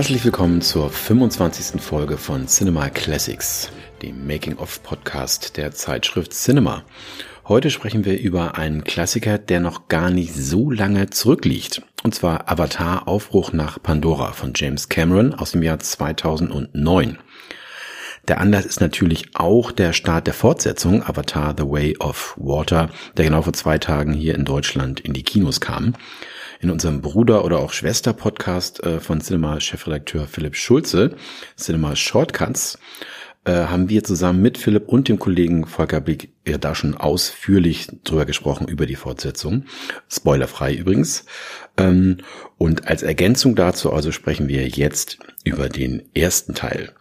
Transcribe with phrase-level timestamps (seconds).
[0.00, 1.78] Herzlich willkommen zur 25.
[1.78, 3.70] Folge von Cinema Classics,
[4.00, 6.84] dem Making-of-Podcast der Zeitschrift Cinema.
[7.46, 11.82] Heute sprechen wir über einen Klassiker, der noch gar nicht so lange zurückliegt.
[12.02, 17.18] Und zwar Avatar Aufbruch nach Pandora von James Cameron aus dem Jahr 2009.
[18.26, 23.26] Der Anlass ist natürlich auch der Start der Fortsetzung Avatar The Way of Water, der
[23.26, 25.94] genau vor zwei Tagen hier in Deutschland in die Kinos kam.
[26.60, 31.16] In unserem Bruder- oder auch Schwester-Podcast äh, von Cinema-Chefredakteur Philipp Schulze,
[31.56, 32.78] Cinema Shortcuts,
[33.46, 38.26] äh, haben wir zusammen mit Philipp und dem Kollegen Volker Blick da schon ausführlich drüber
[38.26, 39.64] gesprochen, über die Fortsetzung.
[40.10, 41.24] Spoilerfrei übrigens.
[41.78, 42.18] Ähm,
[42.58, 46.92] und als Ergänzung dazu also sprechen wir jetzt über den ersten Teil.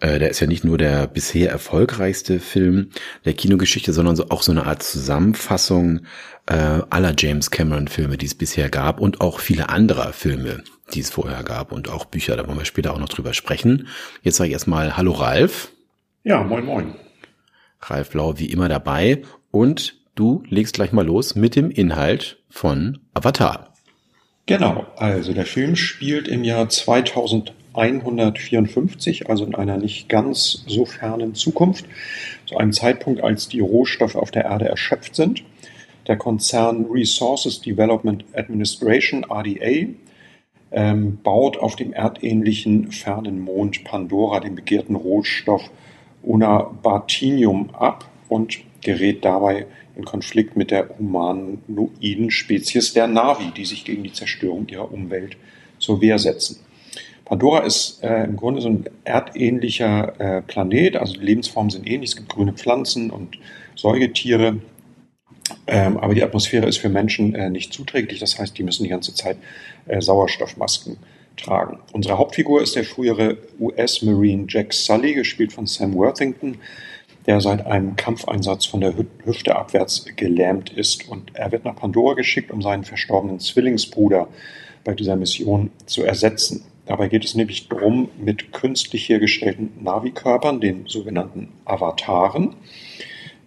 [0.00, 2.90] Äh, der ist ja nicht nur der bisher erfolgreichste Film
[3.24, 6.00] der Kinogeschichte, sondern so, auch so eine Art Zusammenfassung
[6.46, 6.54] äh,
[6.90, 10.62] aller James Cameron Filme, die es bisher gab und auch viele anderer Filme,
[10.94, 12.36] die es vorher gab und auch Bücher.
[12.36, 13.88] Da wollen wir später auch noch drüber sprechen.
[14.22, 15.72] Jetzt sage ich erstmal Hallo Ralf.
[16.24, 16.94] Ja, moin moin.
[17.80, 22.98] Ralf Blau wie immer dabei und du legst gleich mal los mit dem Inhalt von
[23.14, 23.72] Avatar.
[24.46, 26.68] Genau, also der Film spielt im Jahr
[27.76, 31.84] 2154, also in einer nicht ganz so fernen Zukunft,
[32.46, 35.42] zu einem Zeitpunkt, als die Rohstoffe auf der Erde erschöpft sind.
[36.06, 39.88] Der Konzern Resources Development Administration, RDA,
[40.72, 45.70] ähm, baut auf dem erdähnlichen fernen Mond Pandora den begehrten Rohstoff
[46.22, 49.66] Unabatinium ab und gerät dabei
[49.96, 55.36] in Konflikt mit der humanoiden Spezies der Navi, die sich gegen die Zerstörung ihrer Umwelt
[55.78, 56.65] zur Wehr setzen.
[57.26, 62.10] Pandora ist äh, im Grunde so ein erdähnlicher äh, Planet, also die Lebensformen sind ähnlich,
[62.10, 63.36] es gibt grüne Pflanzen und
[63.74, 64.60] Säugetiere,
[65.66, 68.90] ähm, aber die Atmosphäre ist für Menschen äh, nicht zuträglich, das heißt, die müssen die
[68.90, 69.38] ganze Zeit
[69.86, 70.98] äh, Sauerstoffmasken
[71.36, 71.80] tragen.
[71.92, 76.58] Unsere Hauptfigur ist der frühere US-Marine Jack Sully, gespielt von Sam Worthington,
[77.26, 78.94] der seit einem Kampfeinsatz von der
[79.24, 81.08] Hüfte abwärts gelähmt ist.
[81.08, 84.28] Und er wird nach Pandora geschickt, um seinen verstorbenen Zwillingsbruder
[84.84, 86.64] bei dieser Mission zu ersetzen.
[86.86, 92.54] Dabei geht es nämlich darum, mit künstlich hergestellten Navikörpern, den sogenannten Avataren,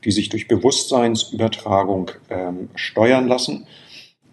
[0.04, 3.66] die sich durch Bewusstseinsübertragung ähm, steuern lassen,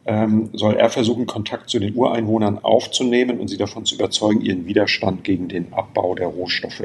[0.06, 4.67] ähm, soll er versuchen, Kontakt zu den Ureinwohnern aufzunehmen und sie davon zu überzeugen, ihren
[4.67, 6.84] Widerstand gegen den Abbau der Rohstoffe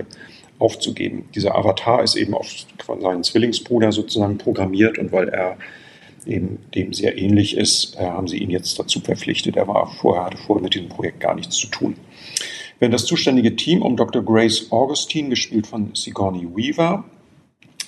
[0.58, 1.30] aufzugeben.
[1.36, 2.48] Dieser Avatar ist eben auf
[3.00, 5.58] seinen Zwillingsbruder sozusagen programmiert und weil er
[6.26, 9.56] eben dem sehr ähnlich ist, äh, haben sie ihn jetzt dazu verpflichtet.
[9.56, 11.96] Er war vorher, hatte vorher mit diesem Projekt gar nichts zu tun.
[12.80, 14.24] Während das zuständige Team um Dr.
[14.24, 17.04] Grace Augustine, gespielt von Sigourney Weaver,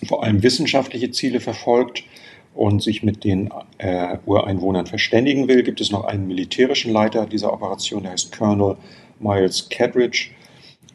[0.07, 2.03] vor allem wissenschaftliche Ziele verfolgt
[2.53, 7.51] und sich mit den äh, Ureinwohnern verständigen will, gibt es noch einen militärischen Leiter dieser
[7.51, 8.77] Operation, der heißt Colonel
[9.19, 10.29] Miles Cadridge,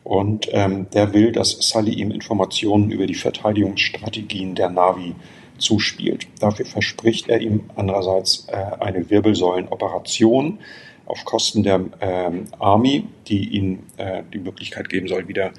[0.08, 5.14] und ähm, der will, dass Sully ihm Informationen über die Verteidigungsstrategien der Navi
[5.58, 6.26] zuspielt.
[6.40, 10.58] Dafür verspricht er ihm andererseits äh, eine Wirbelsäulenoperation
[11.06, 15.52] auf Kosten der ähm, Army, die ihm äh, die Möglichkeit geben soll, wieder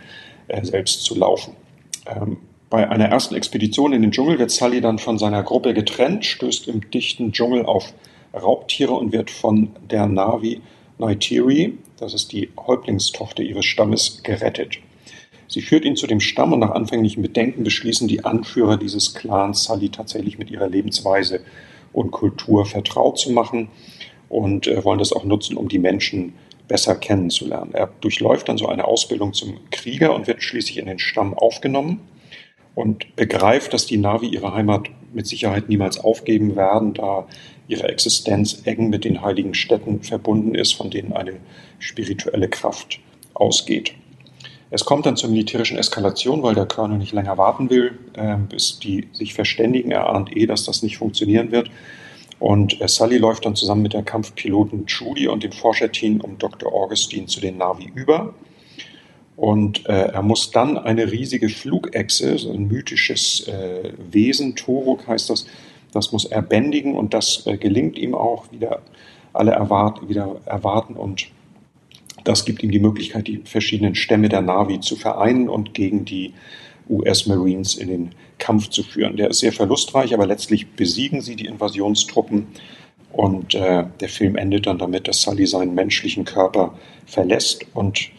[0.48, 1.56] äh, selbst zu laufen.
[2.06, 2.38] Ähm,
[2.70, 6.68] bei einer ersten Expedition in den Dschungel wird Sully dann von seiner Gruppe getrennt, stößt
[6.68, 7.94] im dichten Dschungel auf
[8.34, 10.62] Raubtiere und wird von der Navi
[11.00, 14.80] Naitiri, das ist die Häuptlingstochter ihres Stammes, gerettet.
[15.50, 19.64] Sie führt ihn zu dem Stamm und nach anfänglichen Bedenken beschließen die Anführer dieses Clans
[19.64, 21.42] Sully tatsächlich mit ihrer Lebensweise
[21.92, 23.70] und Kultur vertraut zu machen
[24.30, 26.34] und äh, wollen das auch nutzen, um die Menschen
[26.68, 27.72] besser kennenzulernen.
[27.74, 32.00] Er durchläuft dann so eine Ausbildung zum Krieger und wird schließlich in den Stamm aufgenommen
[32.76, 37.28] und begreift, dass die Navi ihre Heimat mit Sicherheit niemals aufgeben werden, da
[37.68, 41.38] ihre Existenz eng mit den heiligen Städten verbunden ist, von denen eine
[41.80, 43.00] spirituelle Kraft
[43.34, 43.96] ausgeht.
[44.72, 48.80] Es kommt dann zur militärischen Eskalation, weil der Colonel nicht länger warten will, äh, bis
[48.80, 49.92] die sich verständigen.
[49.92, 51.72] Er ahnt eh, dass das nicht funktionieren wird.
[52.40, 56.72] Und äh, Sully läuft dann zusammen mit der Kampfpiloten Judy und dem Forscherteam um Dr.
[56.72, 58.34] Augustine zu den Navi über.
[59.36, 65.30] Und äh, er muss dann eine riesige Flugechse, so ein mythisches äh, Wesen, Toruk heißt
[65.30, 65.46] das,
[65.94, 68.82] das muss er bändigen und das äh, gelingt ihm auch, wieder
[69.32, 71.28] alle erwart wieder erwarten und
[72.24, 76.34] das gibt ihm die Möglichkeit, die verschiedenen Stämme der Navi zu vereinen und gegen die
[76.90, 79.18] US Marines in den Kampf zu führen.
[79.18, 82.48] Der ist sehr verlustreich, aber letztlich besiegen sie die Invasionstruppen
[83.12, 88.10] und äh, der Film endet dann damit, dass Sully seinen menschlichen Körper verlässt und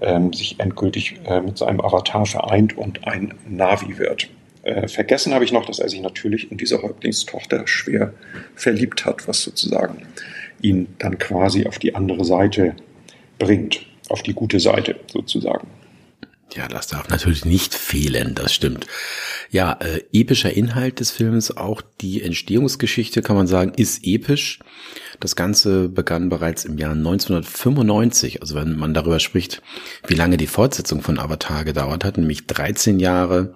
[0.00, 4.28] ähm, sich endgültig äh, mit seinem Avatar vereint und ein Navi wird.
[4.62, 8.12] Äh, vergessen habe ich noch, dass er sich natürlich in diese Häuptlingstochter schwer
[8.54, 10.02] verliebt hat, was sozusagen
[10.60, 12.74] ihn dann quasi auf die andere Seite
[13.38, 13.80] bringt.
[14.08, 15.68] auf die gute Seite sozusagen.
[16.54, 18.86] Ja, das darf natürlich nicht fehlen, das stimmt.
[19.50, 24.60] Ja, äh, epischer Inhalt des Films, auch die Entstehungsgeschichte kann man sagen, ist episch.
[25.20, 29.62] Das Ganze begann bereits im Jahr 1995, also wenn man darüber spricht,
[30.06, 33.54] wie lange die Fortsetzung von Avatar gedauert hat, nämlich 13 Jahre,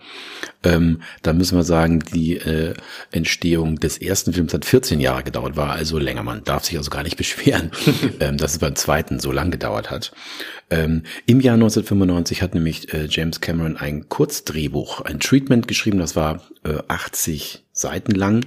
[0.64, 2.74] ähm, da müssen wir sagen, die äh,
[3.12, 6.22] Entstehung des ersten Films hat 14 Jahre gedauert, war also länger.
[6.22, 7.70] Man darf sich also gar nicht beschweren,
[8.20, 10.12] ähm, dass es beim zweiten so lang gedauert hat.
[10.70, 16.16] Ähm, Im Jahr 1995 hat nämlich äh, James Cameron ein Kurzdrehbuch, ein Treatment geschrieben, das
[16.16, 18.44] war äh, 80 Seiten lang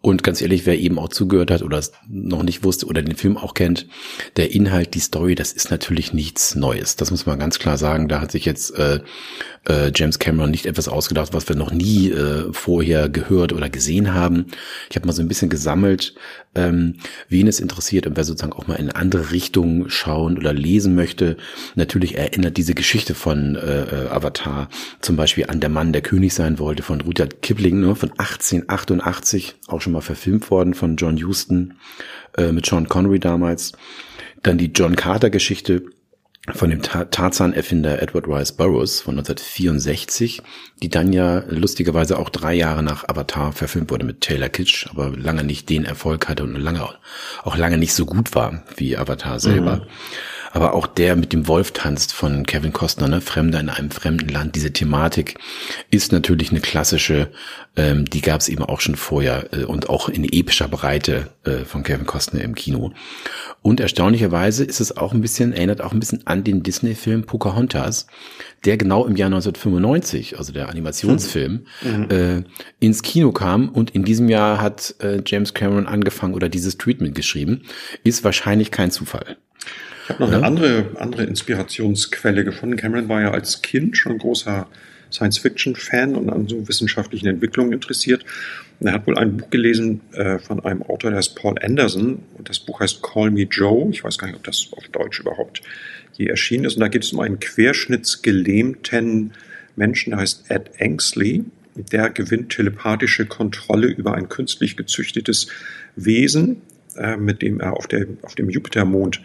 [0.00, 3.16] und ganz ehrlich, wer eben auch zugehört hat oder es noch nicht wusste oder den
[3.16, 3.86] Film auch kennt,
[4.36, 6.96] der Inhalt, die Story, das ist natürlich nichts Neues.
[6.96, 8.08] Das muss man ganz klar sagen.
[8.08, 9.00] Da hat sich jetzt äh,
[9.68, 14.14] äh, James Cameron nicht etwas ausgedacht, was wir noch nie äh, vorher gehört oder gesehen
[14.14, 14.46] haben.
[14.90, 16.14] Ich habe mal so ein bisschen gesammelt,
[16.54, 16.94] ähm,
[17.28, 21.36] wen es interessiert und wer sozusagen auch mal in andere Richtungen schauen oder lesen möchte.
[21.74, 24.68] Natürlich erinnert diese Geschichte von äh, äh Avatar
[25.00, 29.25] zum Beispiel an Der Mann, der König sein wollte von Rudyard Kipling ne, von 1888,
[29.68, 31.74] auch schon mal verfilmt worden von John Huston
[32.36, 33.72] äh, mit Sean Connery damals.
[34.42, 35.82] Dann die John Carter Geschichte
[36.54, 40.42] von dem Tarzan-Erfinder Edward Rice Burroughs von 1964,
[40.80, 45.10] die dann ja lustigerweise auch drei Jahre nach Avatar verfilmt wurde mit Taylor Kitsch, aber
[45.16, 46.86] lange nicht den Erfolg hatte und lange
[47.42, 49.76] auch lange nicht so gut war wie Avatar selber.
[49.76, 49.82] Mhm.
[50.56, 53.20] Aber auch der mit dem Wolf tanzt von Kevin Costner, ne?
[53.20, 54.56] Fremder in einem fremden Land.
[54.56, 55.36] Diese Thematik
[55.90, 57.30] ist natürlich eine klassische,
[57.76, 61.66] ähm, die gab es eben auch schon vorher äh, und auch in epischer Breite äh,
[61.66, 62.94] von Kevin Costner im Kino.
[63.60, 68.06] Und erstaunlicherweise ist es auch ein bisschen, erinnert auch ein bisschen an den Disney-Film Pocahontas,
[68.64, 72.10] der genau im Jahr 1995, also der Animationsfilm, mhm.
[72.10, 72.42] äh,
[72.80, 77.14] ins Kino kam und in diesem Jahr hat äh, James Cameron angefangen oder dieses Treatment
[77.14, 77.64] geschrieben.
[78.04, 79.36] Ist wahrscheinlich kein Zufall.
[80.06, 80.36] Ich habe noch ja.
[80.36, 82.76] eine andere, andere Inspirationsquelle gefunden.
[82.76, 84.68] Cameron war ja als Kind schon großer
[85.10, 88.24] Science-Fiction-Fan und an so wissenschaftlichen Entwicklungen interessiert.
[88.78, 92.22] Und er hat wohl ein Buch gelesen äh, von einem Autor, der heißt Paul Anderson.
[92.38, 93.90] Und das Buch heißt Call Me Joe.
[93.90, 95.62] Ich weiß gar nicht, ob das auf Deutsch überhaupt
[96.12, 96.74] je erschienen ist.
[96.74, 99.32] Und da geht es um einen querschnittsgelähmten
[99.74, 101.44] Menschen, der heißt Ed Angsley.
[101.74, 105.48] Der gewinnt telepathische Kontrolle über ein künstlich gezüchtetes
[105.96, 106.62] Wesen,
[106.96, 109.20] äh, mit dem er auf, der, auf dem Jupitermond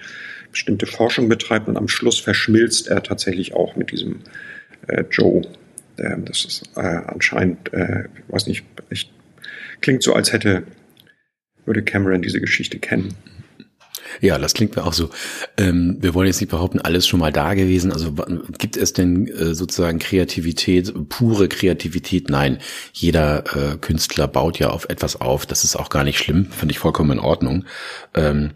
[0.51, 4.21] bestimmte Forschung betreibt und am Schluss verschmilzt er tatsächlich auch mit diesem
[4.87, 5.41] äh, Joe.
[5.97, 9.11] Äh, das ist äh, anscheinend, äh, weiß nicht, ich,
[9.81, 10.63] klingt so, als hätte,
[11.65, 13.13] würde Cameron diese Geschichte kennen.
[14.19, 15.09] Ja, das klingt mir auch so.
[15.57, 17.91] Ähm, wir wollen jetzt nicht behaupten, alles schon mal da gewesen.
[17.91, 18.13] Also
[18.57, 22.29] gibt es denn äh, sozusagen Kreativität, pure Kreativität?
[22.29, 22.57] Nein,
[22.93, 25.45] jeder äh, Künstler baut ja auf etwas auf.
[25.45, 27.65] Das ist auch gar nicht schlimm, finde ich vollkommen in Ordnung.
[28.13, 28.51] Ähm,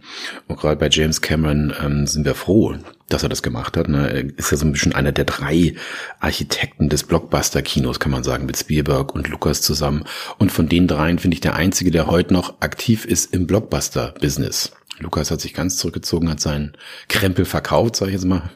[0.48, 2.76] und gerade bei James Cameron ähm, sind wir froh,
[3.10, 3.88] dass er das gemacht hat.
[3.88, 4.10] Ne?
[4.10, 5.76] Er ist ja so ein bisschen einer der drei
[6.20, 10.06] Architekten des Blockbuster-Kinos, kann man sagen, mit Spielberg und Lucas zusammen.
[10.38, 14.72] Und von den dreien finde ich der einzige, der heute noch aktiv ist im Blockbuster-Business.
[15.00, 16.74] Lukas hat sich ganz zurückgezogen, hat seinen
[17.08, 18.50] Krempel verkauft, sag ich jetzt mal.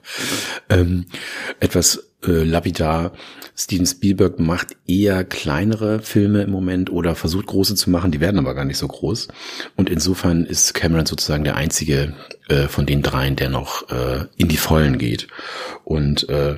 [0.69, 1.05] Ähm,
[1.59, 3.11] etwas äh, lapidar.
[3.55, 8.39] Steven Spielberg macht eher kleinere Filme im Moment oder versucht große zu machen, die werden
[8.39, 9.27] aber gar nicht so groß.
[9.75, 12.13] Und insofern ist Cameron sozusagen der einzige
[12.49, 15.27] äh, von den dreien, der noch äh, in die Vollen geht.
[15.83, 16.57] Und äh,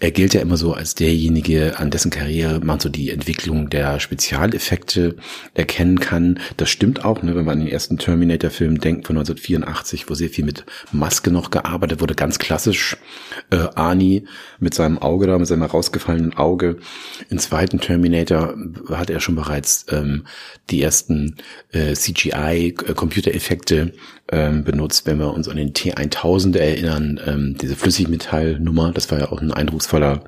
[0.00, 4.00] er gilt ja immer so als derjenige, an dessen Karriere man so die Entwicklung der
[4.00, 5.16] Spezialeffekte
[5.54, 6.38] erkennen kann.
[6.56, 10.30] Das stimmt auch, ne, wenn man an den ersten Terminator-Film denkt von 1984, wo sehr
[10.30, 12.96] viel mit Maske noch gearbeitet wurde, ganz klassisch.
[13.50, 14.26] Äh, Arnie
[14.60, 16.78] mit seinem Auge da, mit seinem herausgefallenen Auge.
[17.28, 18.54] Im zweiten Terminator
[18.90, 20.26] hat er schon bereits ähm,
[20.70, 21.36] die ersten
[21.72, 23.92] äh, CGI-Computereffekte
[24.28, 29.18] äh, ähm, benutzt, wenn wir uns an den T1000 erinnern, ähm, diese Flüssigmetallnummer, das war
[29.18, 30.24] ja auch ein eindrucksvoller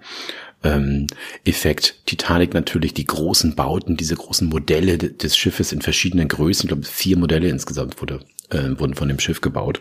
[0.62, 1.06] ähm,
[1.44, 2.06] Effekt.
[2.06, 6.84] Titanic natürlich, die großen Bauten, diese großen Modelle des Schiffes in verschiedenen Größen, ich glaube
[6.84, 9.80] vier Modelle insgesamt wurde, äh, wurden von dem Schiff gebaut.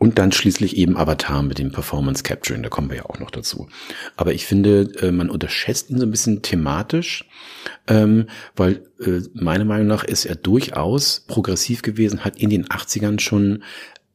[0.00, 3.30] Und dann schließlich eben Avatar mit dem Performance Capturing, da kommen wir ja auch noch
[3.30, 3.68] dazu.
[4.16, 7.28] Aber ich finde, äh, man unterschätzt ihn so ein bisschen thematisch,
[7.86, 8.26] ähm,
[8.56, 13.62] weil äh, meiner Meinung nach ist er durchaus progressiv gewesen, hat in den 80ern schon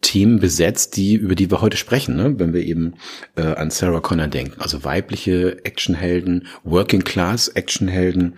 [0.06, 2.38] Themen besetzt, die über die wir heute sprechen, ne?
[2.38, 2.94] wenn wir eben
[3.36, 4.62] äh, an Sarah Connor denken.
[4.62, 8.36] Also weibliche Actionhelden, Working Class Actionhelden.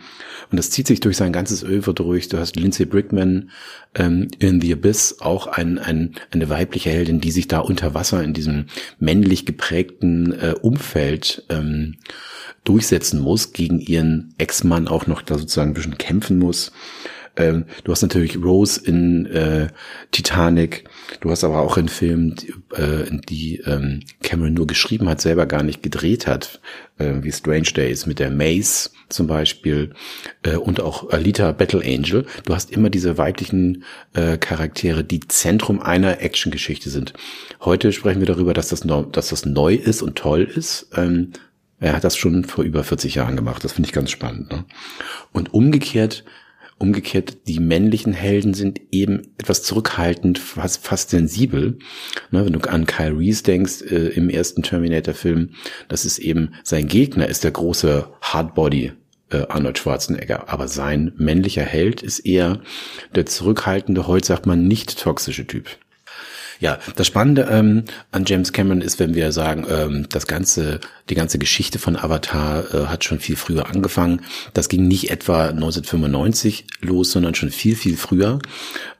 [0.49, 2.29] Und das zieht sich durch sein ganzes Över durch.
[2.29, 3.49] Du hast Lindsay Brickman
[3.95, 8.23] ähm, in The Abyss, auch ein, ein, eine weibliche Heldin, die sich da unter Wasser
[8.23, 11.97] in diesem männlich geprägten äh, Umfeld ähm,
[12.63, 16.71] durchsetzen muss, gegen ihren Ex-Mann auch noch da sozusagen ein bisschen kämpfen muss.
[17.37, 19.67] Ähm, du hast natürlich Rose in äh,
[20.11, 20.85] Titanic,
[21.21, 25.45] du hast aber auch in Filmen, die, äh, die ähm, Cameron nur geschrieben hat, selber
[25.45, 26.59] gar nicht gedreht hat,
[26.97, 29.93] äh, wie Strange Days mit der Mace zum Beispiel
[30.43, 32.25] äh, und auch Alita Battle Angel.
[32.43, 37.13] Du hast immer diese weiblichen äh, Charaktere, die Zentrum einer Actiongeschichte sind.
[37.61, 40.89] Heute sprechen wir darüber, dass das, dass das neu ist und toll ist.
[40.95, 41.33] Ähm,
[41.79, 43.63] er hat das schon vor über 40 Jahren gemacht.
[43.63, 44.51] Das finde ich ganz spannend.
[44.51, 44.65] Ne?
[45.31, 46.23] Und umgekehrt,
[46.79, 51.79] umgekehrt, die männlichen Helden sind eben etwas zurückhaltend, fast, fast sensibel.
[52.31, 55.51] Ne, wenn du an Kyle Reese denkst äh, im ersten Terminator-Film,
[55.87, 58.91] das ist eben sein Gegner, ist der große Hardbody
[59.31, 60.49] äh, Arnold Schwarzenegger.
[60.49, 62.61] Aber sein männlicher Held ist eher
[63.15, 65.77] der zurückhaltende, heute sagt man nicht toxische Typ.
[66.59, 71.15] Ja, das Spannende ähm, an James Cameron ist, wenn wir sagen, ähm, das ganze, die
[71.15, 74.21] ganze Geschichte von Avatar äh, hat schon viel früher angefangen.
[74.53, 78.39] Das ging nicht etwa 1995 los, sondern schon viel, viel früher.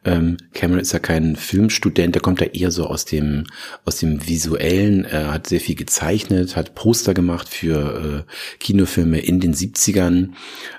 [0.06, 3.46] Ähm, Cameron ist ja kein Filmstudent, der kommt ja eher so aus dem,
[3.86, 9.40] aus dem visuellen, er hat sehr viel gezeichnet, hat Poster gemacht für äh, Kinofilme in
[9.40, 10.30] den 70ern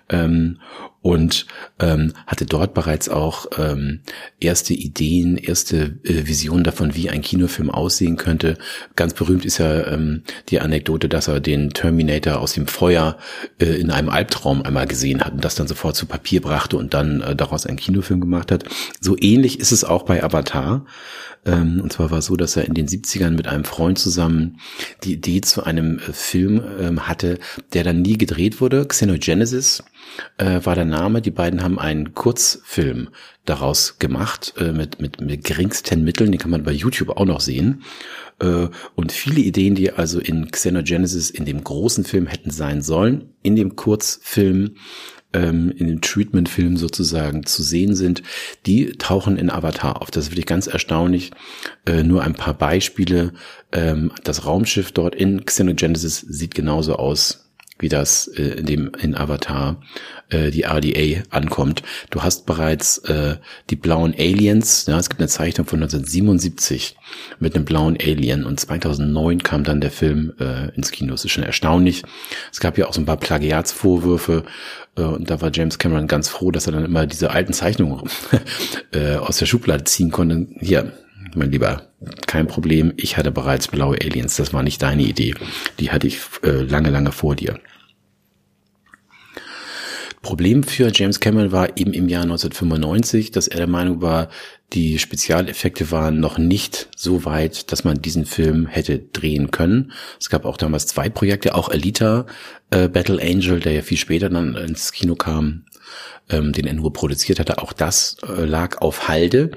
[0.08, 0.58] ähm,
[1.00, 1.46] und
[1.78, 4.00] ähm, hatte dort bereits auch ähm,
[4.40, 8.58] erste Ideen, erste äh, Visionen davon, wie ein Kinofilm aussehen könnte.
[8.96, 13.16] Ganz berühmt ist ja ähm, die Anekdote, dass er den Terminator aus dem Feuer
[13.60, 16.94] äh, in einem Albtraum einmal gesehen hat und das dann sofort zu Papier brachte und
[16.94, 18.64] dann äh, daraus einen Kinofilm gemacht hat.
[19.00, 20.84] So ähnlich ist es auch bei Avatar.
[21.46, 24.58] Ähm, und zwar war es so, dass er in den 70ern mit einem Freund zusammen
[25.04, 27.38] die Idee zu einem äh, Film ähm, hatte,
[27.72, 28.86] der dann nie gedreht wurde.
[28.86, 29.82] Xenogenesis
[30.38, 31.22] äh, war Name.
[31.22, 33.10] Die beiden haben einen Kurzfilm
[33.44, 36.32] daraus gemacht äh, mit, mit, mit geringsten Mitteln.
[36.32, 37.82] Den kann man bei YouTube auch noch sehen.
[38.40, 43.34] Äh, und viele Ideen, die also in Xenogenesis in dem großen Film hätten sein sollen,
[43.42, 44.74] in dem Kurzfilm
[45.32, 48.22] ähm, in dem Treatment-Film sozusagen zu sehen sind,
[48.66, 50.10] die tauchen in Avatar auf.
[50.10, 51.32] Das ist wirklich ganz erstaunlich.
[51.86, 53.32] Äh, nur ein paar Beispiele.
[53.72, 57.47] Ähm, das Raumschiff dort in Xenogenesis sieht genauso aus
[57.78, 59.80] wie das äh, in dem in Avatar
[60.30, 61.82] äh, die RDA ankommt.
[62.10, 63.36] Du hast bereits äh,
[63.70, 64.86] die blauen Aliens.
[64.86, 66.96] Ja, es gibt eine Zeichnung von 1977
[67.38, 71.12] mit einem blauen Alien und 2009 kam dann der Film äh, ins Kino.
[71.12, 72.02] Das ist schon erstaunlich.
[72.52, 74.44] Es gab ja auch so ein paar Plagiatsvorwürfe
[74.96, 78.08] äh, und da war James Cameron ganz froh, dass er dann immer diese alten Zeichnungen
[78.92, 80.46] äh, aus der Schublade ziehen konnte.
[80.60, 80.92] Hier,
[81.34, 81.88] mein Lieber,
[82.26, 82.92] kein Problem.
[82.96, 84.36] Ich hatte bereits blaue Aliens.
[84.36, 85.34] Das war nicht deine Idee.
[85.78, 87.58] Die hatte ich äh, lange, lange vor dir.
[90.22, 94.28] Problem für James Cameron war eben im Jahr 1995, dass er der Meinung war,
[94.72, 99.92] die Spezialeffekte waren noch nicht so weit, dass man diesen Film hätte drehen können.
[100.20, 102.26] Es gab auch damals zwei Projekte, auch Alita,
[102.70, 105.64] äh, Battle Angel, der ja viel später dann ins Kino kam,
[106.28, 107.62] ähm, den er nur produziert hatte.
[107.62, 109.52] Auch das äh, lag auf Halde.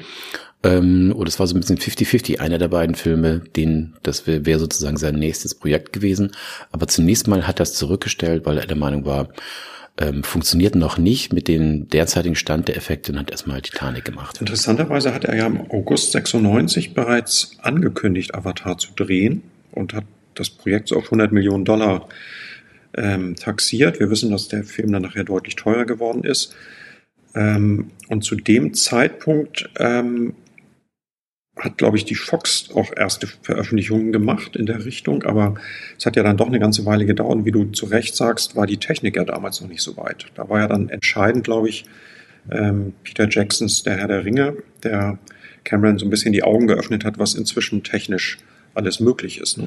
[0.63, 4.45] Ähm, und es war so ein bisschen 50-50, einer der beiden Filme, den, das wäre
[4.45, 6.31] wär sozusagen sein nächstes Projekt gewesen.
[6.71, 9.29] Aber zunächst mal hat er es zurückgestellt, weil er der Meinung war,
[9.97, 14.39] ähm, funktioniert noch nicht mit dem derzeitigen Stand der Effekte und hat erstmal Titanic gemacht.
[14.39, 20.49] Interessanterweise hat er ja im August 96 bereits angekündigt, Avatar zu drehen und hat das
[20.49, 22.07] Projekt so auf 100 Millionen Dollar
[22.95, 23.99] ähm, taxiert.
[23.99, 26.55] Wir wissen, dass der Film dann nachher deutlich teurer geworden ist.
[27.35, 30.33] Ähm, und zu dem Zeitpunkt ähm,
[31.61, 35.55] hat, glaube ich, die Fox auch erste Veröffentlichungen gemacht in der Richtung, aber
[35.97, 37.37] es hat ja dann doch eine ganze Weile gedauert.
[37.37, 40.25] Und wie du zu Recht sagst, war die Technik ja damals noch nicht so weit.
[40.35, 41.85] Da war ja dann entscheidend, glaube ich,
[42.49, 45.19] ähm, Peter Jacksons Der Herr der Ringe, der
[45.63, 48.39] Cameron so ein bisschen die Augen geöffnet hat, was inzwischen technisch
[48.73, 49.59] alles möglich ist.
[49.59, 49.65] Ne?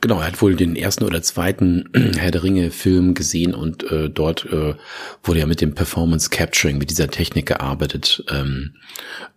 [0.00, 4.08] Genau, er hat wohl den ersten oder zweiten Herr der Ringe Film gesehen und äh,
[4.10, 4.74] dort äh,
[5.22, 8.24] wurde ja mit dem Performance Capturing, mit dieser Technik gearbeitet.
[8.30, 8.74] Ähm,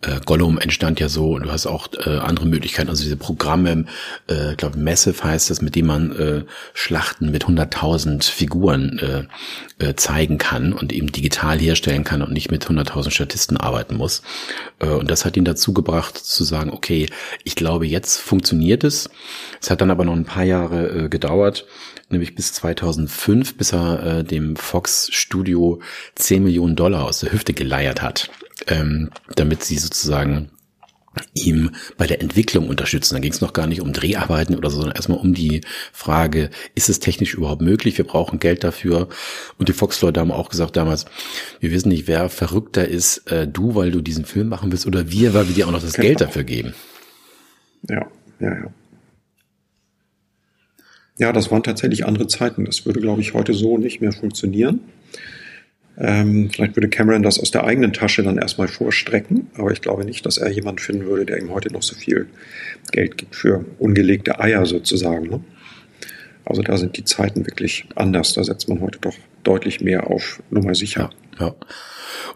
[0.01, 3.85] äh, Gollum entstand ja so und du hast auch äh, andere Möglichkeiten, also diese Programme,
[4.29, 9.85] äh, ich glaube Massive heißt das, mit dem man äh, Schlachten mit 100.000 Figuren äh,
[9.85, 14.21] äh, zeigen kann und eben digital herstellen kann und nicht mit 100.000 Statisten arbeiten muss.
[14.79, 17.07] Äh, und das hat ihn dazu gebracht zu sagen, okay,
[17.43, 19.09] ich glaube, jetzt funktioniert es.
[19.61, 21.65] Es hat dann aber noch ein paar Jahre äh, gedauert,
[22.10, 25.82] nämlich bis 2005, bis er äh, dem Fox Studio
[26.15, 28.29] 10 Millionen Dollar aus der Hüfte geleiert hat,
[28.68, 30.51] ähm, damit sie sozusagen
[31.34, 33.15] ihm bei der Entwicklung unterstützen.
[33.15, 36.50] Da ging es noch gar nicht um Dreharbeiten oder so, sondern erstmal um die Frage,
[36.75, 37.98] ist es technisch überhaupt möglich?
[37.98, 39.10] Wir brauchen Geld dafür.
[39.58, 41.06] Und die Fox-Leute haben auch gesagt damals,
[41.60, 45.12] wir wissen nicht, wer verrückter ist, äh, du, weil du diesen Film machen willst, oder
[45.12, 46.08] wir, weil wir dir auch noch das genau.
[46.08, 46.74] Geld dafür geben.
[47.88, 48.08] Ja,
[48.39, 48.74] ja, ja.
[51.19, 52.65] Ja, das waren tatsächlich andere Zeiten.
[52.65, 54.79] Das würde, glaube ich, heute so nicht mehr funktionieren.
[55.97, 60.05] Ähm, vielleicht würde Cameron das aus der eigenen Tasche dann erstmal vorstrecken, aber ich glaube
[60.05, 62.27] nicht, dass er jemanden finden würde, der ihm heute noch so viel
[62.93, 65.27] Geld gibt für ungelegte Eier sozusagen.
[65.27, 65.43] Ne?
[66.45, 68.31] Also da sind die Zeiten wirklich anders.
[68.31, 71.09] Da setzt man heute doch deutlich mehr auf Nummer sicher.
[71.38, 71.55] Ja, ja.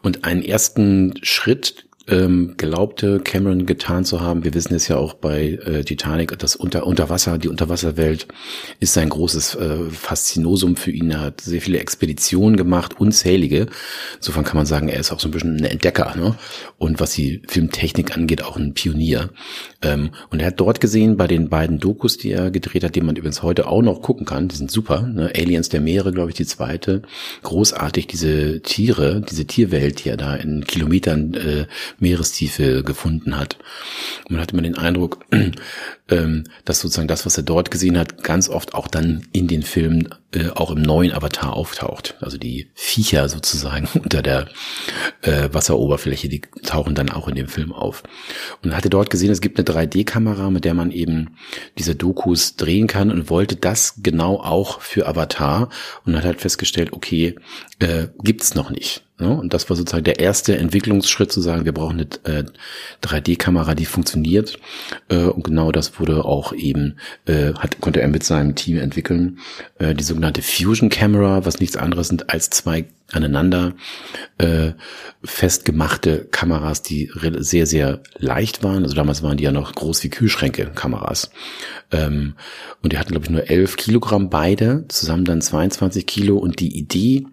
[0.01, 4.43] Und einen ersten Schritt ähm, glaubte Cameron getan zu haben.
[4.43, 8.27] Wir wissen es ja auch bei äh, Titanic, das Unter Unterwasser, die Unterwasserwelt
[8.79, 11.11] ist ein großes äh, Faszinosum für ihn.
[11.11, 13.67] Er hat sehr viele Expeditionen gemacht, unzählige.
[14.17, 16.13] Insofern kann man sagen, er ist auch so ein bisschen ein Entdecker.
[16.17, 16.35] Ne?
[16.77, 19.29] Und was die Filmtechnik angeht, auch ein Pionier.
[19.81, 23.01] Ähm, und er hat dort gesehen, bei den beiden Dokus, die er gedreht hat, die
[23.01, 25.03] man übrigens heute auch noch gucken kann, die sind super.
[25.03, 25.31] Ne?
[25.35, 27.01] Aliens der Meere, glaube ich, die zweite.
[27.43, 31.65] Großartig, diese Tiere, diese Tierwelt, die er da in Kilometern äh,
[31.99, 33.57] Meerestiefe gefunden hat.
[34.29, 35.25] man hatte immer den Eindruck,
[36.09, 39.63] ähm, dass sozusagen das, was er dort gesehen hat, ganz oft auch dann in den
[39.63, 42.15] Filmen äh, auch im neuen Avatar auftaucht.
[42.19, 44.47] Also die Viecher sozusagen unter der
[45.21, 48.03] äh, Wasseroberfläche, die tauchen dann auch in dem Film auf.
[48.63, 51.37] Und hatte dort gesehen, es gibt eine 3D-Kamera, mit der man eben
[51.77, 55.69] diese Dokus drehen kann und wollte das genau auch für Avatar
[56.05, 57.35] und hat halt festgestellt, okay,
[57.79, 59.03] äh, gibt's noch nicht.
[59.19, 59.29] Ne?
[59.29, 62.43] Und das war sozusagen der erste Entwicklungsschritt zu sagen, wir brauchen eine äh,
[63.03, 64.57] 3D-Kamera, die funktioniert.
[65.07, 69.39] Äh, und genau das wurde auch eben, äh, hat, konnte er mit seinem Team entwickeln.
[69.77, 73.73] Äh, die sogenannte Fusion Camera, was nichts anderes sind als zwei aneinander
[74.37, 74.71] äh,
[75.23, 78.83] festgemachte Kameras, die sehr, sehr leicht waren.
[78.83, 81.31] Also damals waren die ja noch groß wie Kühlschränke Kameras.
[81.91, 82.35] Ähm,
[82.81, 86.37] und die hatten, glaube ich, nur 11 Kilogramm beide, zusammen dann 22 Kilo.
[86.37, 87.27] Und die Idee,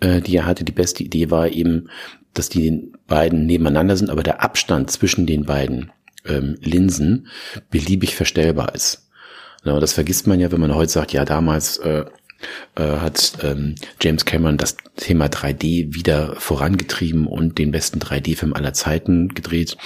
[0.00, 1.88] äh, die er hatte, die beste Idee war eben,
[2.34, 5.90] dass die beiden nebeneinander sind, aber der Abstand zwischen den beiden
[6.24, 7.28] ähm, Linsen
[7.70, 9.08] beliebig verstellbar ist.
[9.64, 12.04] Das vergisst man ja, wenn man heute sagt, ja, damals äh,
[12.76, 18.72] äh, hat ähm, James Cameron das Thema 3D wieder vorangetrieben und den besten 3D-Film aller
[18.72, 19.76] Zeiten gedreht.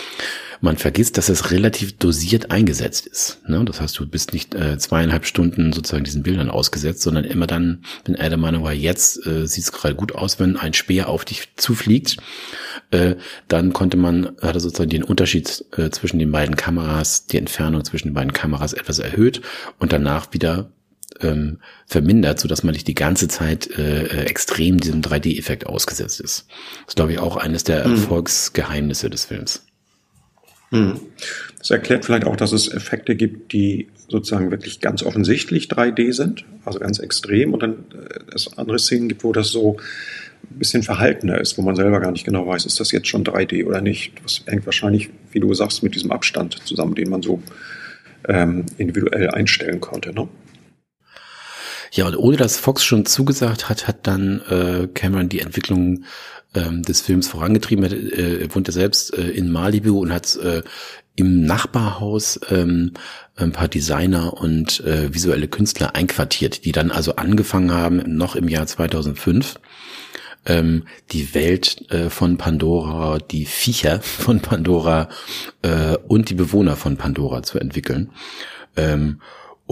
[0.60, 3.40] Man vergisst, dass es relativ dosiert eingesetzt ist.
[3.48, 3.64] Ne?
[3.64, 7.82] Das heißt, du bist nicht äh, zweieinhalb Stunden sozusagen diesen Bildern ausgesetzt, sondern immer dann,
[8.04, 11.08] wenn er der Meinung war, jetzt äh, sieht es gerade gut aus, wenn ein Speer
[11.08, 12.18] auf dich zufliegt,
[12.92, 13.16] äh,
[13.48, 17.84] dann konnte man, hat er sozusagen den Unterschied äh, zwischen den beiden Kameras, die Entfernung
[17.84, 19.42] zwischen den beiden Kameras etwas erhöht
[19.80, 20.70] und danach wieder
[21.20, 26.20] ähm, vermindert, so dass man nicht die ganze Zeit äh, äh extrem diesem 3D-Effekt ausgesetzt
[26.20, 26.46] ist.
[26.84, 27.94] Das ist, glaube ich, auch eines der mhm.
[27.94, 29.64] Erfolgsgeheimnisse des Films.
[30.70, 31.00] Mhm.
[31.58, 36.44] Das erklärt vielleicht auch, dass es Effekte gibt, die sozusagen wirklich ganz offensichtlich 3D sind,
[36.64, 39.76] also ganz extrem, und dann äh, es andere Szenen gibt, wo das so
[40.50, 43.24] ein bisschen verhaltener ist, wo man selber gar nicht genau weiß, ist das jetzt schon
[43.24, 44.14] 3D oder nicht.
[44.24, 47.42] Das hängt wahrscheinlich, wie du sagst, mit diesem Abstand zusammen, den man so
[48.28, 50.12] ähm, individuell einstellen konnte.
[50.12, 50.28] Ne?
[51.92, 56.04] Ja, und ohne dass Fox schon zugesagt hat, hat dann äh, Cameron die Entwicklung
[56.54, 57.84] ähm, des Films vorangetrieben.
[57.84, 60.62] Er, äh, er wohnte selbst äh, in Malibu und hat äh,
[61.16, 62.92] im Nachbarhaus ähm,
[63.36, 68.48] ein paar Designer und äh, visuelle Künstler einquartiert, die dann also angefangen haben, noch im
[68.48, 69.60] Jahr 2005
[70.46, 75.10] ähm, die Welt äh, von Pandora, die Viecher von Pandora
[75.60, 78.10] äh, und die Bewohner von Pandora zu entwickeln.
[78.76, 79.20] Ähm,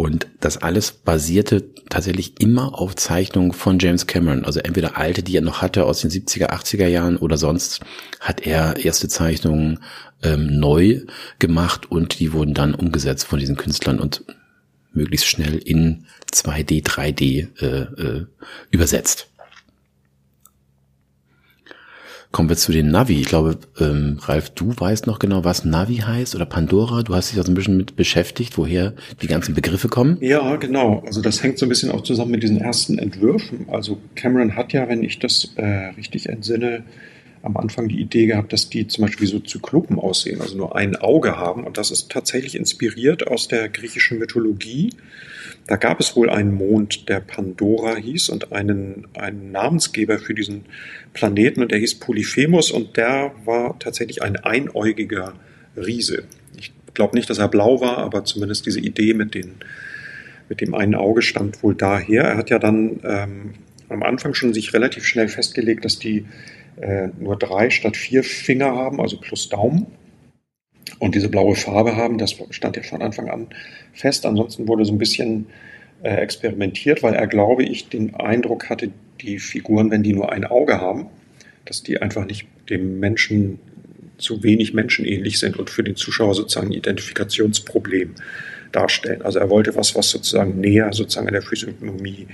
[0.01, 4.47] und das alles basierte tatsächlich immer auf Zeichnungen von James Cameron.
[4.47, 7.81] Also entweder alte, die er noch hatte aus den 70er, 80er Jahren oder sonst
[8.19, 9.81] hat er erste Zeichnungen
[10.23, 11.03] ähm, neu
[11.39, 14.25] gemacht und die wurden dann umgesetzt von diesen Künstlern und
[14.95, 17.67] möglichst schnell in 2D, 3D äh,
[18.03, 18.27] äh,
[18.71, 19.30] übersetzt.
[22.33, 23.21] Kommen wir zu den Navi.
[23.21, 27.03] Ich glaube, ähm, Ralf, du weißt noch genau, was Navi heißt oder Pandora.
[27.03, 30.17] Du hast dich also ein bisschen mit beschäftigt, woher die ganzen Begriffe kommen.
[30.21, 31.03] Ja, genau.
[31.05, 33.67] Also das hängt so ein bisschen auch zusammen mit diesen ersten Entwürfen.
[33.69, 35.65] Also Cameron hat ja, wenn ich das äh,
[35.97, 36.85] richtig entsinne,
[37.43, 40.77] am Anfang die Idee gehabt, dass die zum Beispiel wie so Zyklopen aussehen, also nur
[40.77, 41.65] ein Auge haben.
[41.65, 44.91] Und das ist tatsächlich inspiriert aus der griechischen Mythologie.
[45.67, 50.67] Da gab es wohl einen Mond, der Pandora hieß und einen, einen Namensgeber für diesen
[51.15, 55.35] Planeten und der hieß Polyphemus und der war tatsächlich ein einäugiger
[55.77, 56.25] Riese.
[56.59, 59.55] Ich glaube nicht, dass er blau war, aber zumindest diese Idee mit, den,
[60.51, 62.25] mit dem einen Auge stammt wohl daher.
[62.25, 63.55] Er hat ja dann ähm,
[63.89, 66.27] am Anfang schon sich relativ schnell festgelegt, dass die
[66.81, 69.87] äh, nur drei statt vier Finger haben, also plus Daumen
[70.99, 72.19] und diese blaue Farbe haben.
[72.19, 73.49] Das stand ja von Anfang an
[73.93, 74.27] fest.
[74.27, 75.47] Ansonsten wurde so ein bisschen
[76.03, 78.91] äh, experimentiert, weil er, glaube ich, den Eindruck hatte,
[79.21, 81.07] die Figuren, wenn die nur ein Auge haben,
[81.65, 83.59] dass die einfach nicht dem Menschen
[84.17, 88.15] zu wenig menschenähnlich sind und für den Zuschauer sozusagen ein Identifikationsproblem
[88.73, 89.23] darstellen.
[89.23, 92.29] Also er wollte was, was sozusagen näher sozusagen an der Physiognomie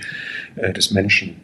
[0.55, 1.35] äh, des Menschen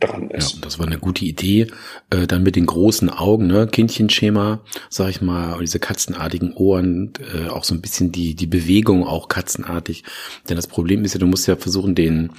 [0.00, 0.54] dran ist.
[0.54, 1.68] Ja, das war eine gute Idee.
[2.10, 7.48] Äh, dann mit den großen Augen, ne, Kindchenschema, sag ich mal, diese katzenartigen Ohren, äh,
[7.48, 10.04] auch so ein bisschen die die Bewegung auch katzenartig.
[10.48, 12.32] Denn das Problem ist ja, du musst ja versuchen, den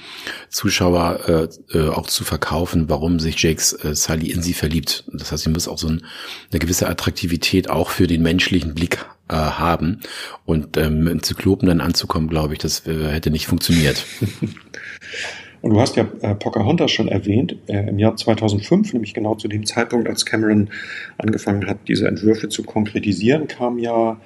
[0.50, 5.04] Zuschauer äh, äh, auch zu verkaufen, warum sich Jakes äh, Sally in sie verliebt.
[5.12, 6.04] Das heißt, sie muss auch so ein,
[6.50, 10.00] eine gewisse Attraktivität auch für den menschlichen Blick äh, haben.
[10.44, 14.04] Und ähm, im Zyklopen dann anzukommen, glaube ich, das äh, hätte nicht funktioniert.
[15.62, 19.46] Und du hast ja äh, Pocahontas schon erwähnt, äh, im Jahr 2005, nämlich genau zu
[19.46, 20.70] dem Zeitpunkt, als Cameron
[21.18, 24.20] angefangen hat, diese Entwürfe zu konkretisieren, kam ja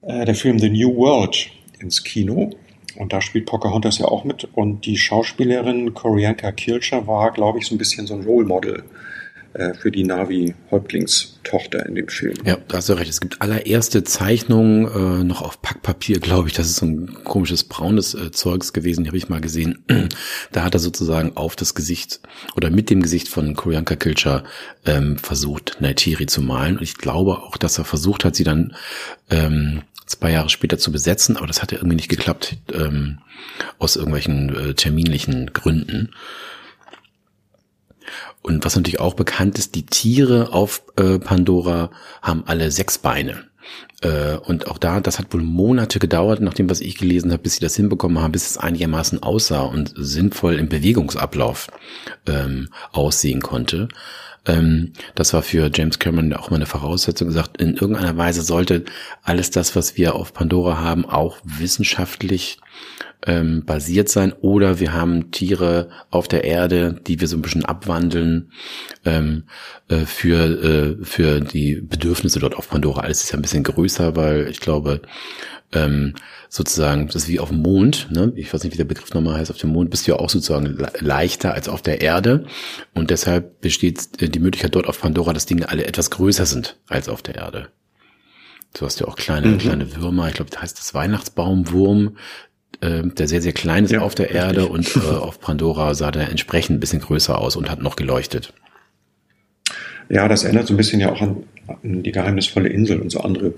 [0.00, 2.50] äh, der Film The New World ins Kino.
[2.96, 4.48] Und da spielt Pocahontas ja auch mit.
[4.54, 8.84] Und die Schauspielerin Korianka Kilcher war, glaube ich, so ein bisschen so ein Role Model
[9.74, 12.34] für die Navi-Häuptlingstochter in dem Film.
[12.44, 13.10] Ja, da hast du recht.
[13.10, 16.54] Es gibt allererste Zeichnungen äh, noch auf Packpapier, glaube ich.
[16.54, 19.84] Das ist so ein komisches braunes äh, Zeugs gewesen, habe ich mal gesehen.
[20.52, 22.20] da hat er sozusagen auf das Gesicht
[22.56, 24.44] oder mit dem Gesicht von Koyanka Kilcher
[24.86, 26.76] ähm, versucht, Naitiri zu malen.
[26.76, 28.74] Und ich glaube auch, dass er versucht hat, sie dann
[29.30, 33.18] ähm, zwei Jahre später zu besetzen, aber das hat ja irgendwie nicht geklappt, ähm,
[33.78, 36.10] aus irgendwelchen äh, terminlichen Gründen.
[38.42, 41.90] Und was natürlich auch bekannt ist, die Tiere auf äh, Pandora
[42.22, 43.44] haben alle sechs Beine.
[44.00, 47.54] Äh, und auch da, das hat wohl Monate gedauert, nachdem was ich gelesen habe, bis
[47.54, 51.68] sie das hinbekommen haben, bis es einigermaßen aussah und sinnvoll im Bewegungsablauf
[52.26, 53.88] ähm, aussehen konnte.
[54.44, 58.84] Ähm, das war für James Cameron auch mal eine Voraussetzung gesagt, in irgendeiner Weise sollte
[59.22, 62.58] alles das, was wir auf Pandora haben, auch wissenschaftlich
[63.26, 67.64] ähm, basiert sein oder wir haben Tiere auf der Erde, die wir so ein bisschen
[67.64, 68.50] abwandeln
[69.04, 69.44] ähm,
[69.88, 73.02] äh, für, äh, für die Bedürfnisse dort auf Pandora.
[73.02, 75.02] Alles ist ja ein bisschen größer, weil ich glaube,
[75.72, 76.14] ähm,
[76.48, 78.32] sozusagen, das ist wie auf dem Mond, ne?
[78.36, 80.28] ich weiß nicht, wie der Begriff nochmal heißt, auf dem Mond bist du ja auch
[80.28, 82.44] sozusagen leichter als auf der Erde
[82.94, 86.76] und deshalb besteht äh, die Möglichkeit dort auf Pandora, dass Dinge alle etwas größer sind
[86.88, 87.68] als auf der Erde.
[88.74, 89.58] Du hast ja auch kleine, mhm.
[89.58, 92.16] kleine Würmer, ich glaube, das heißt das Weihnachtsbaumwurm,
[92.80, 94.40] äh, der sehr, sehr klein ist ja, auf der richtig.
[94.40, 97.96] Erde und äh, auf Pandora sah der entsprechend ein bisschen größer aus und hat noch
[97.96, 98.52] geleuchtet.
[100.08, 103.20] Ja, das erinnert so ein bisschen ja auch an, an die geheimnisvolle Insel und so
[103.20, 103.54] andere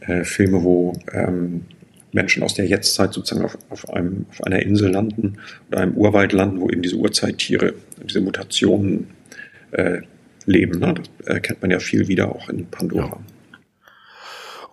[0.00, 1.66] äh, Filme, wo ähm,
[2.12, 5.38] Menschen aus der Jetztzeit sozusagen auf, auf, einem, auf einer Insel landen
[5.68, 9.08] oder einem Urwald landen, wo eben diese Urzeittiere, diese Mutationen
[9.72, 10.00] äh,
[10.46, 10.78] leben.
[10.78, 10.94] Ne?
[10.94, 13.06] Das erkennt man ja viel wieder auch in Pandora.
[13.06, 13.58] Ja.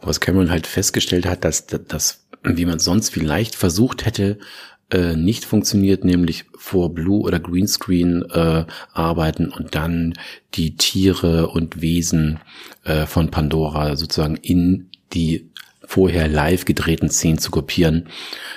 [0.02, 4.38] was Cameron halt festgestellt hat, dass, dass wie man sonst vielleicht versucht hätte,
[4.92, 10.14] äh, nicht funktioniert, nämlich vor Blue oder Greenscreen äh, arbeiten und dann
[10.54, 12.40] die Tiere und Wesen
[12.84, 15.50] äh, von Pandora sozusagen in die
[15.88, 18.10] vorher live gedrehten Szenen zu kopieren.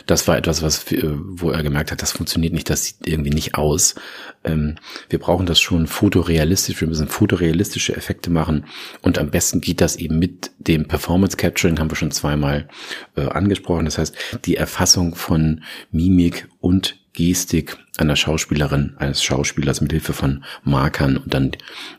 [0.06, 3.30] Das war etwas, was, äh, wo er gemerkt hat, das funktioniert nicht, das sieht irgendwie
[3.30, 3.94] nicht aus.
[4.44, 4.76] Ähm,
[5.08, 8.66] wir brauchen das schon fotorealistisch, wir müssen fotorealistische Effekte machen
[9.02, 12.68] und am besten geht das eben mit dem Performance Capturing, haben wir schon zweimal
[13.16, 13.84] äh, angesprochen.
[13.84, 20.44] Das heißt, die Erfassung von Mimik und Gestik einer Schauspielerin, eines Schauspielers mit Hilfe von
[20.62, 21.50] Markern und dann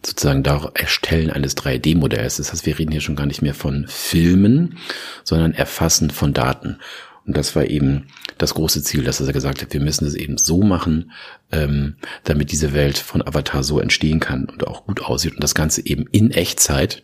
[0.01, 2.37] sozusagen da Erstellen eines 3D-Modells.
[2.37, 4.77] Das heißt, wir reden hier schon gar nicht mehr von Filmen,
[5.25, 6.77] sondern Erfassen von Daten.
[7.25, 10.37] Und das war eben das große Ziel, dass er gesagt hat, wir müssen es eben
[10.37, 11.11] so machen,
[11.51, 15.53] ähm, damit diese Welt von Avatar so entstehen kann und auch gut aussieht und das
[15.53, 17.03] Ganze eben in Echtzeit.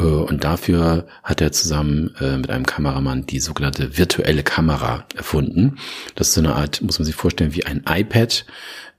[0.00, 5.76] Äh, und dafür hat er zusammen äh, mit einem Kameramann die sogenannte virtuelle Kamera erfunden.
[6.14, 8.46] Das ist so eine Art, muss man sich vorstellen, wie ein iPad,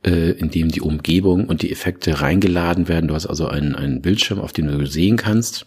[0.05, 3.07] äh, in dem die Umgebung und die Effekte reingeladen werden.
[3.07, 5.65] Du hast also einen, einen Bildschirm, auf dem du sehen kannst.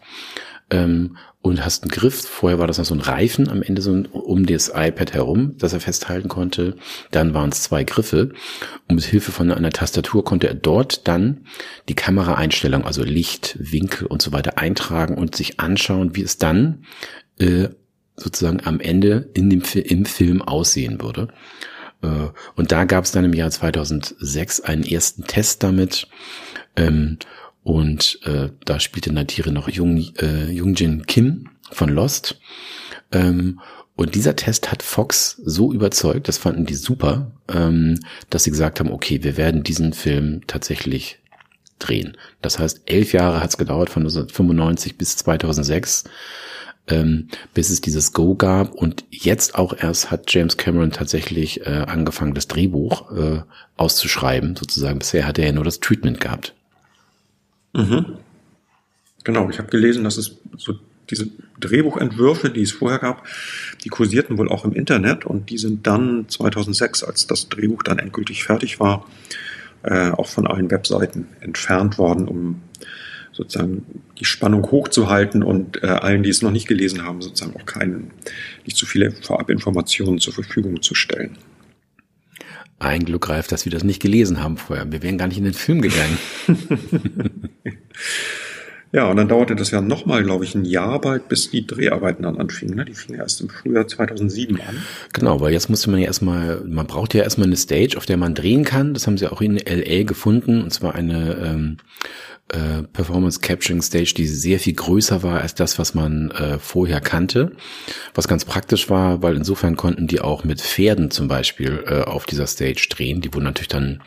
[0.71, 2.27] Ähm, und hast einen Griff.
[2.27, 5.75] Vorher war das noch so ein Reifen am Ende so um das iPad herum, das
[5.75, 6.77] er festhalten konnte.
[7.11, 8.33] Dann waren es zwei Griffe.
[8.89, 11.45] Und mit Hilfe von einer Tastatur konnte er dort dann
[11.91, 16.87] die Kameraeinstellung, also Licht, Winkel und so weiter eintragen und sich anschauen, wie es dann
[17.39, 17.69] äh,
[18.17, 21.29] sozusagen am Ende in dem im Film aussehen würde.
[22.03, 26.09] Äh, und da gab es dann im Jahr 2006 einen ersten Test damit.
[27.65, 32.39] Und äh, da spielte Natire noch Jung, äh, Jungjin Kim von Lost.
[33.11, 33.61] Ähm,
[33.97, 38.81] und dieser Test hat Fox so überzeugt, das fanden die super, ähm, dass sie gesagt
[38.81, 41.21] haben, okay, wir werden diesen Film tatsächlich
[41.79, 42.17] drehen.
[42.43, 46.05] Das heißt, elf Jahre hat es gedauert, von 1995 bis 2006,
[46.89, 48.75] ähm, bis es dieses Go gab.
[48.75, 53.43] Und jetzt auch erst hat James Cameron tatsächlich äh, angefangen, das Drehbuch äh,
[53.77, 54.99] auszuschreiben, sozusagen.
[54.99, 56.55] Bisher hat er ja nur das Treatment gehabt.
[57.75, 58.19] Mhm.
[59.25, 60.75] Genau, ich habe gelesen, dass es so
[61.11, 61.29] diese
[61.61, 63.27] Drehbuchentwürfe, die es vorher gab,
[63.85, 67.99] die kursierten wohl auch im Internet und die sind dann 2006, als das Drehbuch dann
[67.99, 69.07] endgültig fertig war,
[69.83, 72.63] äh, auch von allen Webseiten entfernt worden, um
[73.33, 73.85] sozusagen
[74.19, 78.13] die Spannung hochzuhalten und äh, allen, die es noch nicht gelesen haben, sozusagen auch keinen,
[78.65, 81.37] nicht zu viele Vorabinformationen zur Verfügung zu stellen.
[82.85, 84.91] Ein Glück greift, dass wir das nicht gelesen haben vorher.
[84.93, 86.19] Wir wären gar nicht in den Film gegangen.
[88.93, 92.25] ja, und dann dauerte das ja nochmal, glaube ich, ein Jahr bald, bis die Dreharbeiten
[92.25, 92.77] dann anfingen.
[92.77, 92.85] Ne?
[92.85, 94.83] Die fingen erst im Frühjahr 2007 an.
[95.15, 98.19] Genau, weil jetzt musste man ja erstmal, man braucht ja erstmal eine Stage, auf der
[98.19, 98.93] man drehen kann.
[98.93, 100.03] Das haben sie auch in L.A.
[100.05, 100.63] gefunden.
[100.63, 101.79] Und zwar eine ähm,
[102.49, 107.01] äh, Performance Capturing Stage, die sehr viel größer war als das, was man äh, vorher
[107.01, 107.53] kannte.
[108.15, 112.27] Was ganz praktisch war, weil insofern konnten die auch mit Pferden zum Beispiel äh, auf
[112.27, 113.21] dieser Stage drehen.
[113.21, 114.03] Die wurden natürlich dann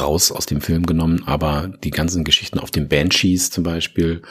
[0.00, 4.22] raus aus dem Film genommen, aber die ganzen Geschichten auf den Banshees zum Beispiel,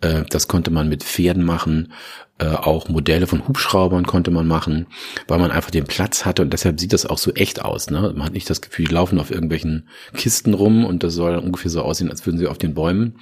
[0.00, 1.92] äh, das konnte man mit Pferden machen
[2.40, 4.86] äh, auch Modelle von Hubschraubern konnte man machen,
[5.28, 7.90] weil man einfach den Platz hatte und deshalb sieht das auch so echt aus.
[7.90, 8.00] Ne?
[8.16, 11.44] Man hat nicht das Gefühl, die laufen auf irgendwelchen Kisten rum und das soll dann
[11.44, 13.16] ungefähr so aussehen, als würden sie auf den Bäumen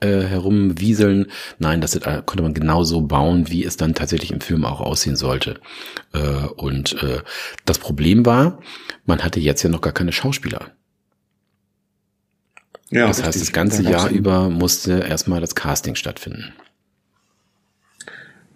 [0.00, 1.26] äh, herumwieseln.
[1.58, 5.16] Nein, das äh, konnte man genauso bauen, wie es dann tatsächlich im Film auch aussehen
[5.16, 5.58] sollte.
[6.12, 6.18] Äh,
[6.56, 7.22] und äh,
[7.64, 8.60] das Problem war,
[9.06, 10.72] man hatte jetzt ja noch gar keine Schauspieler.
[12.90, 16.52] Ja, das heißt, das ganze Jahr über musste erstmal das Casting stattfinden.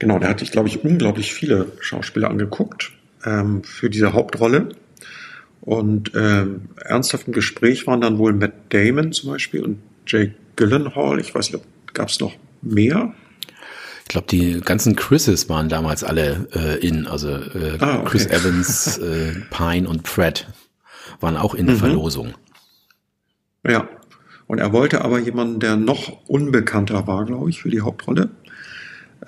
[0.01, 2.93] Genau, da hatte ich, glaube ich, unglaublich viele Schauspieler angeguckt
[3.25, 4.71] ähm, für diese Hauptrolle.
[5.61, 11.21] Und ähm, ernsthaft im Gespräch waren dann wohl Matt Damon zum Beispiel und Jake Gyllenhaal.
[11.21, 13.15] Ich weiß nicht, gab es noch mehr?
[14.03, 18.11] Ich glaube, die ganzen Chrises waren damals alle äh, in, also äh, ah, okay.
[18.11, 20.47] Chris Evans, äh, Pine und Fred
[21.21, 21.81] waren auch in der mhm.
[21.81, 22.35] Verlosung.
[23.67, 23.89] Ja,
[24.47, 28.31] und er wollte aber jemanden, der noch unbekannter war, glaube ich, für die Hauptrolle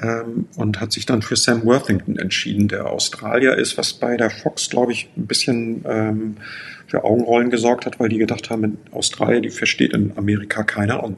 [0.03, 4.31] ähm, und hat sich dann für Sam Worthington entschieden, der Australier ist, was bei der
[4.31, 6.37] Fox, glaube ich, ein bisschen ähm,
[6.87, 11.03] für Augenrollen gesorgt hat, weil die gedacht haben, in Australien, die versteht in Amerika keiner
[11.03, 11.17] und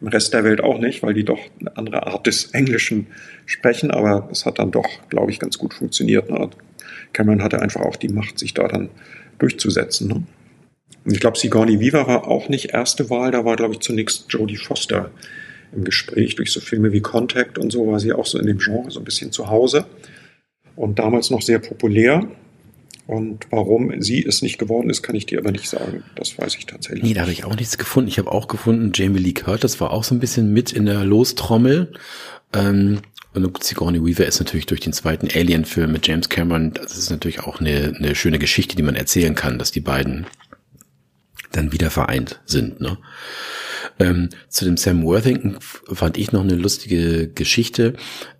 [0.00, 3.08] im Rest der Welt auch nicht, weil die doch eine andere Art des Englischen
[3.46, 6.30] sprechen, aber es hat dann doch, glaube ich, ganz gut funktioniert.
[6.30, 6.50] Ne?
[7.12, 8.90] Cameron hatte einfach auch die Macht, sich da dann
[9.38, 10.08] durchzusetzen.
[10.08, 10.22] Ne?
[11.04, 14.26] Und ich glaube, Sigourney Weaver war auch nicht erste Wahl, da war, glaube ich, zunächst
[14.28, 15.10] Jodie Foster
[15.72, 16.34] im Gespräch.
[16.36, 19.00] Durch so Filme wie Contact und so war sie auch so in dem Genre so
[19.00, 19.86] ein bisschen zu Hause
[20.76, 22.28] und damals noch sehr populär.
[23.06, 26.02] Und warum sie es nicht geworden ist, kann ich dir aber nicht sagen.
[26.14, 27.02] Das weiß ich tatsächlich.
[27.02, 28.08] Nee, da habe ich auch nichts gefunden.
[28.08, 31.04] Ich habe auch gefunden, Jamie Lee Curtis war auch so ein bisschen mit in der
[31.04, 31.94] Lostrommel.
[32.52, 33.00] Ähm,
[33.32, 37.40] und Sigourney Weaver ist natürlich durch den zweiten Alien-Film mit James Cameron, das ist natürlich
[37.40, 40.26] auch eine, eine schöne Geschichte, die man erzählen kann, dass die beiden
[41.52, 42.80] dann wieder vereint sind.
[42.80, 42.98] Ne?
[43.98, 45.58] Ähm, zu dem Sam Worthington
[45.92, 47.94] fand ich noch eine lustige Geschichte.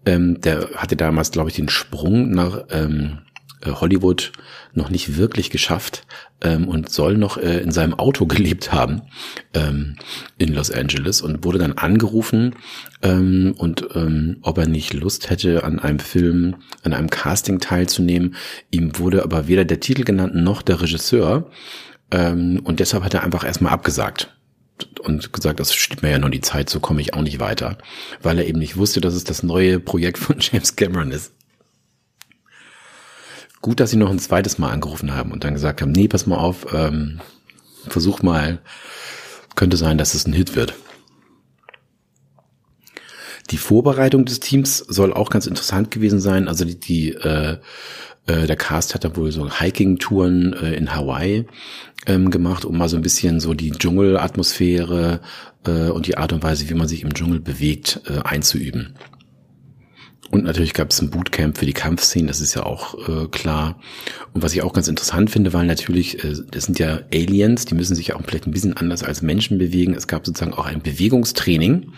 [0.07, 3.19] Ähm, der hatte damals, glaube ich, den Sprung nach ähm,
[3.63, 4.33] äh, Hollywood
[4.75, 6.07] noch nicht wirklich geschafft
[6.41, 9.03] ähm, und soll noch äh, in seinem Auto gelebt haben
[9.55, 9.97] ähm,
[10.39, 12.55] in Los Angeles und wurde dann angerufen
[13.03, 18.37] ähm, und ähm, ob er nicht Lust hätte, an einem Film, an einem Casting teilzunehmen.
[18.71, 21.51] Ihm wurde aber weder der Titel genannt noch der Regisseur
[22.11, 24.35] ähm, und deshalb hat er einfach erstmal abgesagt
[25.01, 27.79] und gesagt, das steht mir ja nur die Zeit, so komme ich auch nicht weiter,
[28.23, 31.33] weil er eben nicht wusste, dass es das neue Projekt von James Cameron ist.
[33.61, 36.27] Gut, dass sie noch ein zweites Mal angerufen haben und dann gesagt haben, nee, pass
[36.27, 37.21] mal auf, ähm,
[37.89, 38.61] versuch mal,
[39.57, 40.75] könnte sein, dass es ein Hit wird.
[43.51, 46.49] Die Vorbereitung des Teams soll auch ganz interessant gewesen sein.
[46.49, 47.59] Also die, die äh,
[48.29, 51.47] äh, der Cast hat da wohl so Hiking-Touren äh, in Hawaii
[52.07, 55.21] ähm, gemacht, um mal so ein bisschen so die Dschungelatmosphäre
[55.67, 58.95] äh, und die Art und Weise, wie man sich im Dschungel bewegt, äh, einzuüben.
[60.31, 63.81] Und natürlich gab es ein Bootcamp für die Kampfszenen, das ist ja auch äh, klar.
[64.35, 67.75] Und was ich auch ganz interessant finde, weil natürlich, äh, das sind ja Aliens, die
[67.75, 69.95] müssen sich auch vielleicht ein bisschen anders als Menschen bewegen.
[69.95, 71.93] Es gab sozusagen auch ein Bewegungstraining.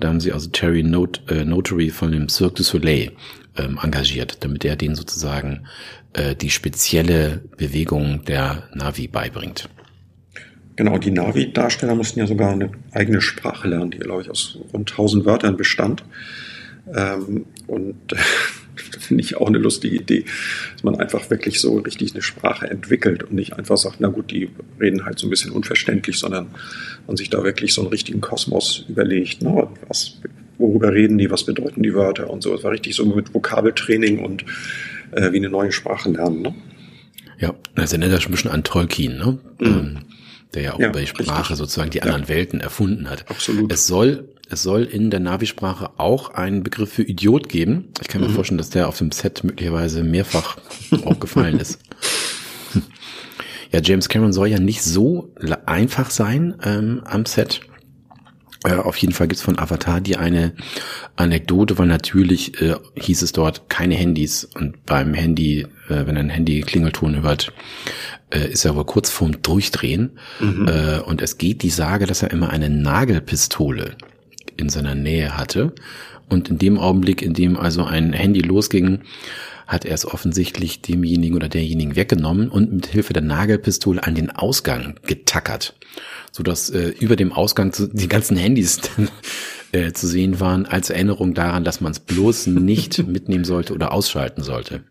[0.00, 3.12] Da haben sie also Terry Not äh, Notary von dem Cirque du Soleil
[3.56, 5.66] ähm, engagiert, damit er denen sozusagen
[6.14, 9.68] äh, die spezielle Bewegung der Navi beibringt.
[10.76, 14.90] Genau, die Navi-Darsteller mussten ja sogar eine eigene Sprache lernen, die, glaube ich, aus rund
[14.90, 16.04] 1000 Wörtern bestand.
[16.94, 17.96] Ähm, und
[18.76, 20.24] finde ich auch eine lustige Idee,
[20.72, 24.30] dass man einfach wirklich so richtig eine Sprache entwickelt und nicht einfach sagt, na gut,
[24.30, 26.48] die reden halt so ein bisschen unverständlich, sondern
[27.06, 29.42] man sich da wirklich so einen richtigen Kosmos überlegt.
[29.42, 29.68] Ne?
[29.88, 30.18] Was
[30.58, 32.54] worüber reden die, was bedeuten die Wörter und so.
[32.54, 34.44] Es war richtig so mit Vokabeltraining und
[35.12, 36.42] äh, wie eine neue Sprache lernen.
[36.42, 36.54] Ne?
[37.38, 39.38] Ja, das erinnert ja schon ein bisschen an Tolkien, ne?
[39.60, 39.66] Mhm.
[39.66, 39.98] Ähm,
[40.54, 41.58] der ja auch ja, bei Sprache richtig.
[41.58, 42.28] sozusagen die anderen ja.
[42.28, 43.28] Welten erfunden hat.
[43.30, 43.70] Absolut.
[43.72, 47.88] Es soll, es soll in der Navi-Sprache auch einen Begriff für Idiot geben.
[48.00, 48.34] Ich kann mir mhm.
[48.34, 50.56] vorstellen, dass der auf dem Set möglicherweise mehrfach
[51.04, 51.80] aufgefallen ist.
[53.70, 55.34] Ja, James Cameron soll ja nicht so
[55.66, 57.60] einfach sein ähm, am Set.
[58.64, 60.54] Äh, auf jeden Fall gibt's von Avatar die eine
[61.16, 66.30] Anekdote, weil natürlich äh, hieß es dort keine Handys und beim Handy, äh, wenn ein
[66.30, 67.52] Handy Klingelton hört,
[68.30, 70.66] äh, ist er wohl kurz vorm Durchdrehen mhm.
[70.66, 73.96] äh, und es geht die Sage, dass er immer eine Nagelpistole
[74.58, 75.72] in seiner Nähe hatte
[76.28, 79.00] und in dem Augenblick, in dem also ein Handy losging,
[79.66, 84.30] hat er es offensichtlich demjenigen oder derjenigen weggenommen und mit Hilfe der Nagelpistole an den
[84.30, 85.74] Ausgang getackert,
[86.32, 88.80] so dass äh, über dem Ausgang die ganzen Handys
[89.72, 93.92] äh, zu sehen waren, als Erinnerung daran, dass man es bloß nicht mitnehmen sollte oder
[93.92, 94.84] ausschalten sollte.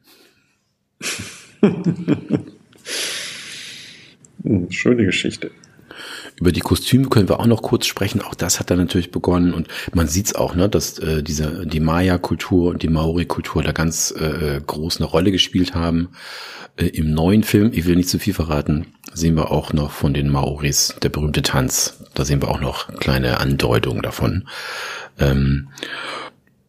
[4.44, 5.52] Hm, schöne Geschichte.
[6.40, 8.22] Über die Kostüme können wir auch noch kurz sprechen.
[8.22, 11.80] Auch das hat dann natürlich begonnen und man sieht's auch, ne, dass äh, diese die
[11.80, 16.10] Maya-Kultur und die Maori-Kultur da ganz äh, groß eine Rolle gespielt haben.
[16.76, 20.14] Äh, Im neuen Film, ich will nicht zu viel verraten, sehen wir auch noch von
[20.14, 22.04] den Maoris der berühmte Tanz.
[22.14, 24.48] Da sehen wir auch noch kleine Andeutungen davon.
[25.18, 25.70] Ähm,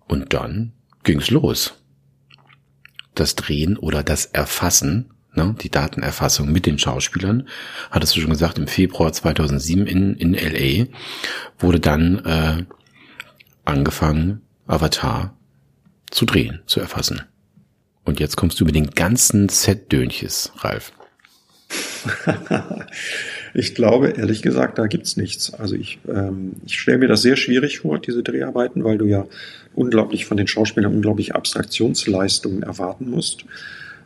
[0.06, 1.74] und dann ging's los.
[3.14, 7.48] Das Drehen oder das Erfassen ne, die Datenerfassung mit den Schauspielern,
[7.90, 10.86] hattest du schon gesagt, im Februar 2007 in, in LA
[11.58, 12.64] wurde dann äh,
[13.64, 15.36] angefangen, Avatar
[16.10, 17.22] zu drehen, zu erfassen.
[18.04, 20.92] Und jetzt kommst du mit den ganzen Set-Dönches, Ralf.
[23.54, 25.52] ich glaube, ehrlich gesagt, da gibt's nichts.
[25.52, 29.26] Also ich, ähm, ich stelle mir das sehr schwierig vor, diese Dreharbeiten, weil du ja
[29.74, 33.44] unglaublich von den Schauspielern unglaubliche Abstraktionsleistungen erwarten musst.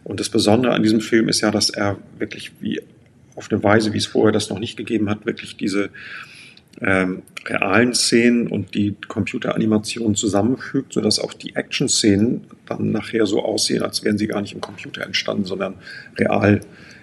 [0.05, 2.81] Und das Besondere an diesem Film ist ja, dass er wirklich wie
[3.35, 5.91] auf eine Weise, wie es vorher das noch nicht gegeben hat, wirklich diese
[6.81, 13.83] ähm, realen Szenen und die Computeranimation zusammenfügt, sodass auch die Action-Szenen dann nachher so aussehen,
[13.83, 15.75] als wären sie gar nicht im Computer entstanden, sondern
[16.19, 16.61] real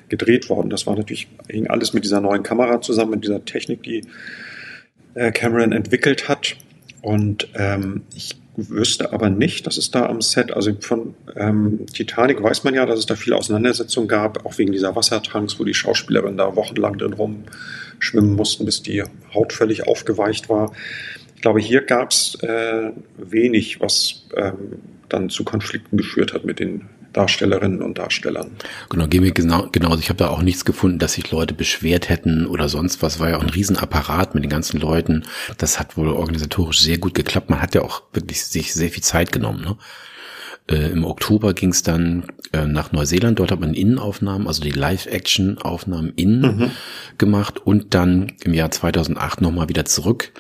[0.10, 0.70] gedreht worden.
[0.70, 4.04] Das war natürlich, hing alles mit dieser neuen Kamera zusammen, mit dieser Technik, die
[5.14, 6.58] äh, Cameron entwickelt hat.
[7.02, 8.36] Und ähm, ich
[8.68, 12.86] wüsste aber nicht, dass es da am Set, also von ähm, Titanic weiß man ja,
[12.86, 16.98] dass es da viele Auseinandersetzungen gab, auch wegen dieser Wassertanks, wo die Schauspielerinnen da wochenlang
[16.98, 20.74] drin rumschwimmen mussten, bis die Haut völlig aufgeweicht war.
[21.36, 26.60] Ich glaube, hier gab es äh, wenig, was ähm, dann zu Konflikten geführt hat mit
[26.60, 28.52] den Darstellerinnen und Darstellern.
[28.90, 29.96] Genau, gehen wir genau, genau.
[29.98, 33.20] Ich habe da auch nichts gefunden, dass sich Leute beschwert hätten oder sonst was.
[33.20, 35.24] War ja auch ein Riesenapparat mit den ganzen Leuten.
[35.58, 37.50] Das hat wohl organisatorisch sehr gut geklappt.
[37.50, 39.62] Man hat ja auch wirklich sich sehr viel Zeit genommen.
[39.62, 39.78] Ne?
[40.70, 43.40] Äh, Im Oktober ging es dann äh, nach Neuseeland.
[43.40, 46.72] Dort hat man Innenaufnahmen, also die Live-Action-Aufnahmen innen mhm.
[47.18, 50.32] gemacht und dann im Jahr 2008 nochmal wieder zurück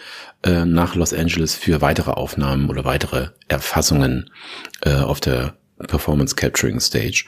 [0.43, 4.29] äh, nach Los Angeles für weitere Aufnahmen oder weitere Erfassungen
[4.81, 5.55] äh, auf der
[5.87, 7.25] Performance Capturing Stage.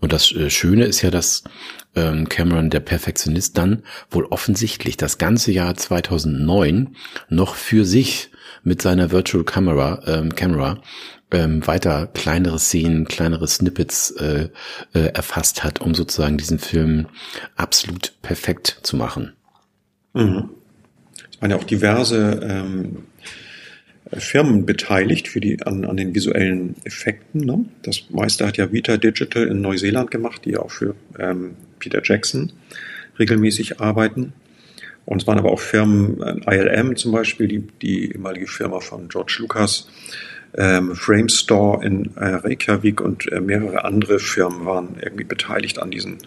[0.00, 1.44] Und das äh, Schöne ist ja, dass
[1.94, 6.96] ähm, Cameron, der Perfektionist, dann wohl offensichtlich das ganze Jahr 2009
[7.28, 8.30] noch für sich
[8.62, 10.80] mit seiner Virtual Camera, ähm, Camera
[11.30, 14.48] ähm, weiter kleinere Szenen, kleinere Snippets äh,
[14.94, 17.06] äh, erfasst hat, um sozusagen diesen Film
[17.56, 19.34] absolut perfekt zu machen.
[20.14, 20.50] Mhm.
[21.40, 23.04] Waren ja auch diverse ähm,
[24.16, 27.42] Firmen beteiligt für die, an, an den visuellen Effekten.
[27.42, 27.64] Ne?
[27.82, 32.52] Das meiste hat ja Vita Digital in Neuseeland gemacht, die auch für ähm, Peter Jackson
[33.18, 34.32] regelmäßig arbeiten.
[35.04, 39.08] Und es waren aber auch Firmen, äh, ILM zum Beispiel, die, die ehemalige Firma von
[39.08, 39.88] George Lucas,
[40.56, 46.18] ähm, Framestore in äh, Reykjavik und äh, mehrere andere Firmen waren irgendwie beteiligt an diesen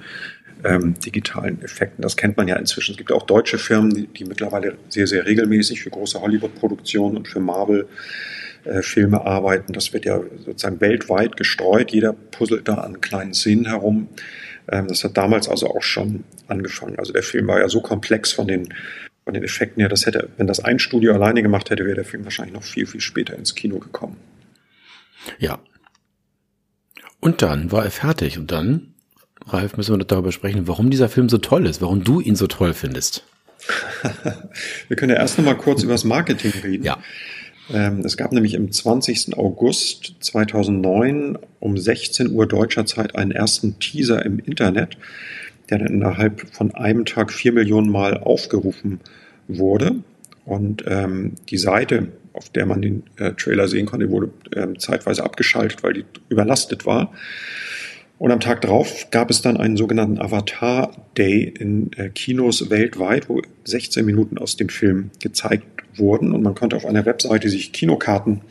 [0.64, 2.02] ähm, digitalen Effekten.
[2.02, 2.92] Das kennt man ja inzwischen.
[2.92, 7.28] Es gibt auch deutsche Firmen, die, die mittlerweile sehr, sehr regelmäßig für große Hollywood-Produktionen und
[7.28, 7.88] für Marvel
[8.64, 9.74] äh, Filme arbeiten.
[9.74, 11.92] Das wird ja sozusagen weltweit gestreut.
[11.92, 14.10] Jeder puzzelt da an kleinen Szenen herum.
[14.68, 17.00] Ähm, das hat damals also auch schon angefangen.
[17.00, 18.74] Also der Film war ja so komplex von den,
[19.24, 22.06] von den Effekten her, das hätte, wenn das ein Studio alleine gemacht hätte, wäre der
[22.06, 24.18] Film wahrscheinlich noch viel, viel später ins Kino gekommen.
[25.40, 25.60] Ja.
[27.20, 28.91] Und dann war er fertig und dann
[29.48, 32.48] Ralf, müssen wir darüber sprechen, warum dieser Film so toll ist, warum du ihn so
[32.48, 33.24] toll findest.
[34.88, 36.84] wir können ja erst noch mal kurz über das Marketing reden.
[36.84, 36.98] Ja.
[37.72, 39.38] Ähm, es gab nämlich im 20.
[39.38, 44.98] August 2009 um 16 Uhr deutscher Zeit einen ersten Teaser im Internet,
[45.70, 49.00] der dann innerhalb von einem Tag vier Millionen Mal aufgerufen
[49.48, 49.96] wurde.
[50.46, 55.24] Und ähm, die Seite, auf der man den äh, Trailer sehen konnte, wurde ähm, zeitweise
[55.24, 57.14] abgeschaltet, weil die überlastet war.
[58.22, 63.28] Und am Tag drauf gab es dann einen sogenannten Avatar Day in äh, Kinos weltweit,
[63.30, 65.66] wo 16 Minuten aus dem Film gezeigt
[65.96, 66.32] wurden.
[66.32, 68.42] Und man konnte auf einer Webseite sich Kinokarten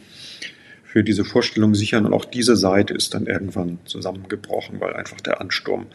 [0.83, 2.05] für diese Vorstellung sichern.
[2.05, 5.87] Und auch diese Seite ist dann irgendwann zusammengebrochen, weil einfach der Ansturm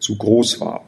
[0.00, 0.84] zu groß war.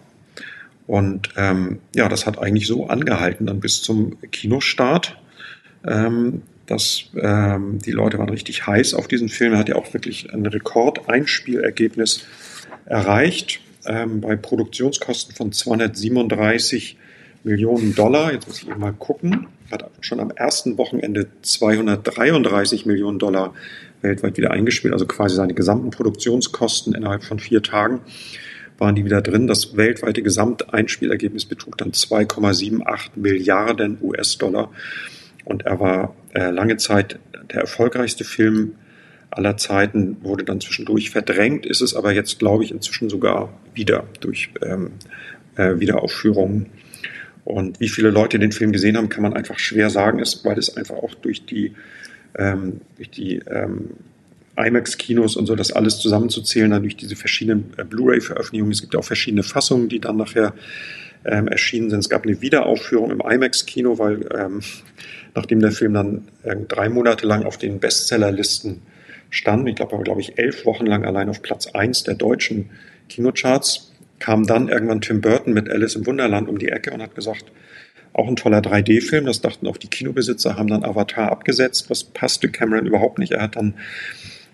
[0.88, 5.16] Und ähm, ja, das hat eigentlich so angehalten dann bis zum Kinostart.
[5.86, 9.52] Ähm, dass ähm, die Leute waren richtig heiß auf diesen Film.
[9.52, 12.24] Er hat ja auch wirklich ein Rekordeinspielergebnis
[12.86, 16.96] erreicht ähm, bei Produktionskosten von 237
[17.44, 18.32] Millionen Dollar.
[18.32, 19.48] Jetzt muss ich mal gucken.
[19.70, 23.54] Hat schon am ersten Wochenende 233 Millionen Dollar
[24.00, 28.00] weltweit wieder eingespielt, also quasi seine gesamten Produktionskosten innerhalb von vier Tagen
[28.78, 29.46] waren die wieder drin.
[29.46, 34.70] Das weltweite Gesamteinspielergebnis betrug dann 2,78 Milliarden US-Dollar.
[35.44, 37.18] Und er war äh, lange Zeit
[37.52, 38.72] der erfolgreichste Film
[39.30, 44.04] aller Zeiten, wurde dann zwischendurch verdrängt, ist es aber jetzt, glaube ich, inzwischen sogar wieder
[44.20, 44.92] durch ähm,
[45.56, 46.66] äh, Wiederaufführungen.
[47.44, 50.58] Und wie viele Leute den Film gesehen haben, kann man einfach schwer sagen, ist, weil
[50.58, 51.74] es einfach auch durch die,
[52.38, 53.90] ähm, durch die ähm,
[54.56, 58.72] IMAX-Kinos und so, das alles zusammenzuzählen, dann durch diese verschiedenen äh, Blu-ray-Veröffentlichungen.
[58.72, 60.52] Es gibt auch verschiedene Fassungen, die dann nachher
[61.24, 62.00] ähm, erschienen sind.
[62.00, 64.60] Es gab eine Wiederaufführung im IMAX-Kino, weil ähm,
[65.34, 68.82] nachdem der Film dann äh, drei Monate lang auf den Bestsellerlisten
[69.30, 72.70] stand, ich glaube, glaube ich, elf Wochen lang allein auf Platz eins der deutschen
[73.08, 77.14] Kinocharts, kam dann irgendwann Tim Burton mit Alice im Wunderland um die Ecke und hat
[77.14, 77.46] gesagt,
[78.12, 82.48] auch ein toller 3D-Film, das dachten auch die Kinobesitzer, haben dann Avatar abgesetzt, was passte
[82.50, 83.32] Cameron überhaupt nicht.
[83.32, 83.74] Er hat dann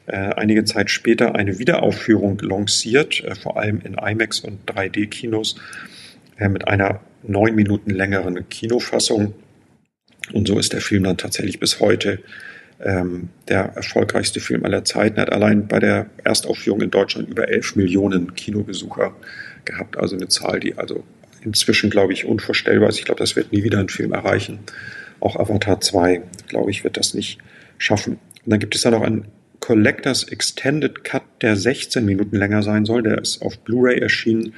[0.06, 5.56] äh, einige Zeit später eine Wiederaufführung lanciert, äh, vor allem in IMAX und 3D-Kinos,
[6.38, 9.34] äh, mit einer neun Minuten längeren Kinofassung.
[10.32, 12.20] Und so ist der Film dann tatsächlich bis heute
[12.80, 15.16] ähm, der erfolgreichste Film aller Zeiten.
[15.16, 19.14] Er hat allein bei der Erstaufführung in Deutschland über 11 Millionen Kinobesucher
[19.64, 19.96] gehabt.
[19.96, 21.04] Also eine Zahl, die also
[21.44, 22.98] inzwischen, glaube ich, unvorstellbar ist.
[22.98, 24.60] Ich glaube, das wird nie wieder ein Film erreichen.
[25.20, 27.38] Auch Avatar 2, glaube ich, wird das nicht
[27.78, 28.14] schaffen.
[28.44, 29.26] Und dann gibt es da noch einen
[29.60, 33.02] Collectors Extended Cut, der 16 Minuten länger sein soll.
[33.02, 34.54] Der ist auf Blu-ray erschienen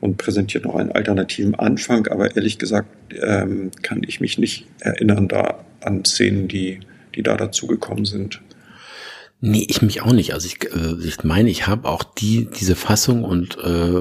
[0.00, 2.06] und präsentiert noch einen alternativen Anfang.
[2.08, 2.88] Aber ehrlich gesagt
[3.20, 6.80] ähm, kann ich mich nicht erinnern da an Szenen, die,
[7.14, 8.40] die da dazugekommen sind.
[9.40, 10.32] Nee, ich mich auch nicht.
[10.32, 14.00] Also ich, äh, ich meine, ich habe auch die diese Fassung und äh,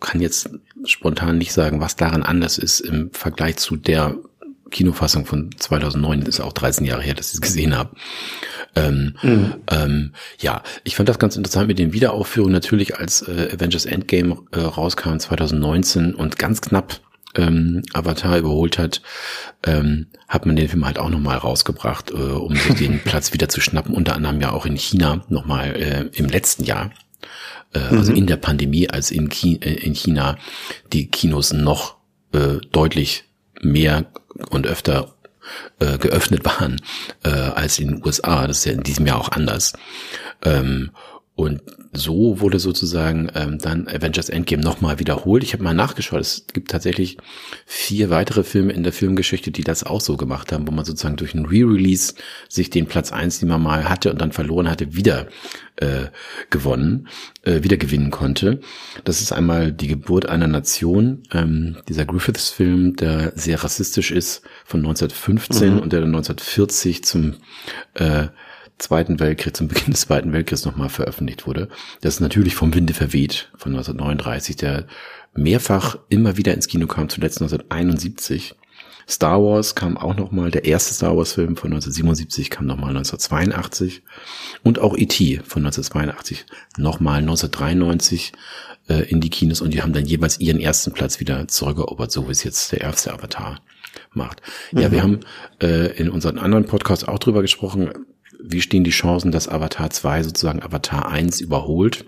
[0.00, 0.50] kann jetzt
[0.84, 4.16] spontan nicht sagen, was daran anders ist im Vergleich zu der
[4.70, 6.20] Kinofassung von 2009.
[6.20, 7.96] Das ist auch 13 Jahre her, dass ich es gesehen habe.
[8.76, 9.54] Ähm, mhm.
[9.70, 14.36] ähm, ja, ich fand das ganz interessant mit den Wiederaufführungen natürlich, als äh, Avengers Endgame
[14.52, 17.00] äh, rauskam 2019 und ganz knapp
[17.34, 19.02] ähm, Avatar überholt hat,
[19.64, 23.48] ähm, hat man den Film halt auch nochmal rausgebracht, äh, um sich den Platz wieder
[23.48, 26.90] zu schnappen, unter anderem ja auch in China nochmal äh, im letzten Jahr.
[27.72, 28.18] Äh, also mhm.
[28.18, 30.36] In der Pandemie, als äh, in China
[30.92, 31.96] die Kinos noch
[32.32, 33.24] äh, deutlich
[33.60, 34.06] mehr
[34.50, 35.14] und öfter
[35.78, 36.80] äh, geöffnet waren
[37.24, 38.46] äh, als in den USA.
[38.46, 39.72] Das ist ja in diesem Jahr auch anders.
[40.44, 40.90] Ähm,
[41.38, 41.62] und
[41.92, 45.44] so wurde sozusagen ähm, dann Avengers Endgame nochmal wiederholt.
[45.44, 47.16] Ich habe mal nachgeschaut, es gibt tatsächlich
[47.64, 51.14] vier weitere Filme in der Filmgeschichte, die das auch so gemacht haben, wo man sozusagen
[51.14, 52.14] durch ein Re-Release
[52.48, 55.28] sich den Platz eins, den man mal hatte und dann verloren hatte, wieder
[55.76, 56.06] äh,
[56.50, 57.06] gewonnen,
[57.42, 58.58] äh, wieder gewinnen konnte.
[59.04, 64.80] Das ist einmal die Geburt einer Nation, ähm, dieser Griffiths-Film, der sehr rassistisch ist, von
[64.80, 65.78] 1915 mhm.
[65.78, 67.34] und der dann 1940 zum
[67.94, 68.26] äh,
[68.78, 71.68] Zweiten Weltkrieg, zum Beginn des Zweiten Weltkriegs nochmal veröffentlicht wurde.
[72.00, 74.86] Das ist natürlich vom Winde verweht von 1939, der
[75.34, 78.54] mehrfach immer wieder ins Kino kam, zuletzt 1971.
[79.08, 84.02] Star Wars kam auch nochmal, der erste Star Wars Film von 1977 kam nochmal 1982
[84.62, 85.40] und auch E.T.
[85.44, 86.44] von 1982
[86.76, 88.32] nochmal 1993
[88.88, 92.28] äh, in die Kinos und die haben dann jeweils ihren ersten Platz wieder zurückerobert, so
[92.28, 93.62] wie es jetzt der erste Avatar
[94.12, 94.42] macht.
[94.72, 94.80] Mhm.
[94.80, 95.20] Ja, wir haben
[95.62, 97.90] äh, in unseren anderen Podcasts auch drüber gesprochen,
[98.42, 102.04] wie stehen die Chancen, dass Avatar 2 sozusagen Avatar 1 überholt?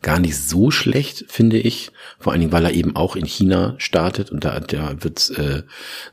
[0.00, 1.92] Gar nicht so schlecht, finde ich.
[2.18, 5.62] Vor allen Dingen, weil er eben auch in China startet und da, da wird äh,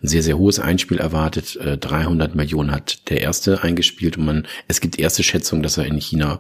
[0.01, 1.55] ein sehr, sehr hohes Einspiel erwartet.
[1.55, 5.85] Äh, 300 Millionen hat der erste eingespielt und man, es gibt erste Schätzungen, dass er
[5.85, 6.39] in China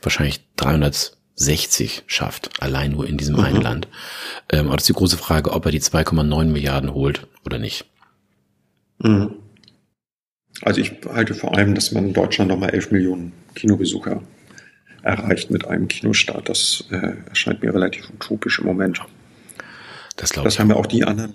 [0.00, 3.44] wahrscheinlich 360 schafft, allein nur in diesem mhm.
[3.44, 3.88] einen Land.
[4.50, 7.84] Ähm, aber das ist die große Frage, ob er die 2,9 Milliarden holt oder nicht.
[8.98, 9.34] Mhm.
[10.62, 14.22] Also ich halte vor allem, dass man in Deutschland nochmal 11 Millionen Kinobesucher
[15.02, 16.48] erreicht mit einem Kinostart.
[16.48, 19.00] Das äh, erscheint mir relativ utopisch im Moment.
[20.16, 21.32] Das, das ich haben ja auch die anderen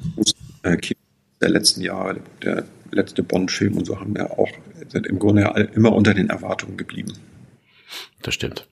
[0.63, 1.01] äh, Kinos
[1.41, 4.49] der letzten Jahre, der letzte Bond-Film und so haben ja auch
[4.89, 7.13] sind im Grunde immer unter den Erwartungen geblieben.
[8.21, 8.67] Das stimmt.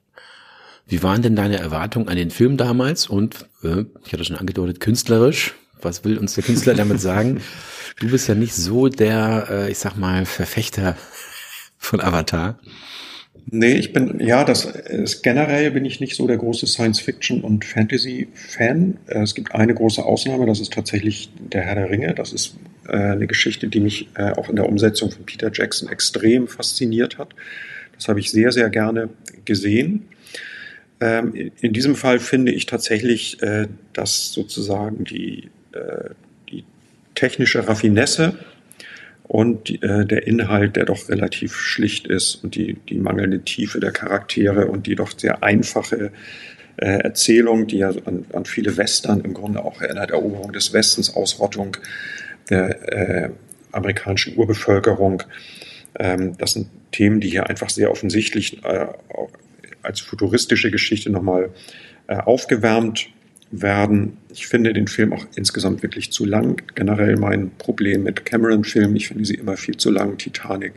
[0.88, 4.80] Wie waren denn deine Erwartungen an den Film damals und, äh, ich hatte schon angedeutet,
[4.80, 5.56] künstlerisch?
[5.82, 7.42] Was will uns der Künstler damit sagen?
[8.00, 10.96] Du bist ja nicht so der, äh, ich sag mal, Verfechter
[11.78, 12.58] von Avatar.
[13.52, 17.66] Nee, ich bin, ja, das ist, generell bin ich nicht so der große Science-Fiction- und
[17.66, 18.98] Fantasy-Fan.
[19.08, 22.14] Äh, es gibt eine große Ausnahme, das ist tatsächlich der Herr der Ringe.
[22.14, 22.56] Das ist
[22.88, 27.18] äh, eine Geschichte, die mich äh, auch in der Umsetzung von Peter Jackson extrem fasziniert
[27.18, 27.30] hat.
[27.96, 29.10] Das habe ich sehr, sehr gerne
[29.46, 30.06] gesehen.
[31.02, 35.50] Ähm, in diesem Fall finde ich tatsächlich, äh, dass sozusagen die,
[36.50, 36.64] die
[37.16, 38.38] technische Raffinesse
[39.30, 43.92] und äh, der Inhalt, der doch relativ schlicht ist und die, die mangelnde Tiefe der
[43.92, 46.12] Charaktere und die doch sehr einfache
[46.78, 51.16] äh, Erzählung, die ja an, an viele Western im Grunde auch erinnert, Eroberung des Westens,
[51.16, 51.78] Ausrottung
[52.50, 53.30] der äh,
[53.72, 55.22] amerikanischen Urbevölkerung.
[56.00, 58.88] Ähm, das sind Themen, die hier einfach sehr offensichtlich äh,
[59.84, 61.52] als futuristische Geschichte nochmal
[62.08, 63.10] äh, aufgewärmt
[63.52, 64.18] werden.
[64.32, 66.62] Ich finde den Film auch insgesamt wirklich zu lang.
[66.76, 70.18] Generell mein Problem mit Cameron-Filmen, ich finde sie immer viel zu lang.
[70.18, 70.74] Titanic.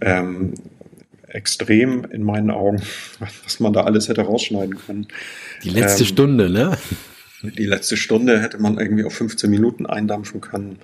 [0.00, 0.54] Ähm,
[1.28, 2.80] extrem in meinen Augen,
[3.44, 5.08] was man da alles hätte rausschneiden können.
[5.62, 6.78] Die letzte ähm, Stunde, ne?
[7.42, 10.78] Die letzte Stunde hätte man irgendwie auf 15 Minuten eindampfen können.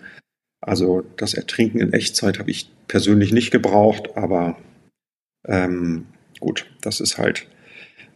[0.61, 4.59] Also das Ertrinken in Echtzeit habe ich persönlich nicht gebraucht, aber
[5.47, 6.07] ähm,
[6.39, 7.47] gut, das ist halt,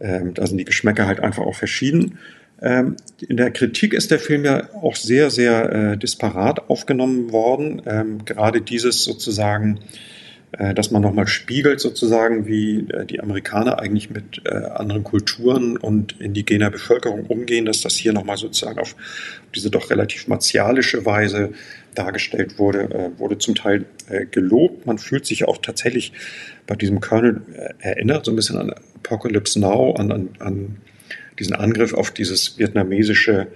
[0.01, 2.19] ähm, da sind die Geschmäcker halt einfach auch verschieden.
[2.63, 2.97] Ähm,
[3.27, 7.83] in der Kritik ist der Film ja auch sehr, sehr äh, disparat aufgenommen worden.
[7.87, 9.81] Ähm, gerade dieses sozusagen,
[10.53, 15.77] äh, dass man nochmal spiegelt, sozusagen, wie äh, die Amerikaner eigentlich mit äh, anderen Kulturen
[15.77, 18.95] und indigener Bevölkerung umgehen, dass das hier nochmal sozusagen auf
[19.55, 21.53] diese doch relativ martialische Weise
[21.95, 24.87] dargestellt wurde, äh, wurde zum Teil äh, gelobt.
[24.87, 26.13] Man fühlt sich auch tatsächlich
[26.67, 27.43] bei diesem Colonel
[27.79, 30.77] erinnert, so ein bisschen an Apocalypse Now, an, an, an
[31.39, 33.49] diesen Angriff auf dieses vietnamesische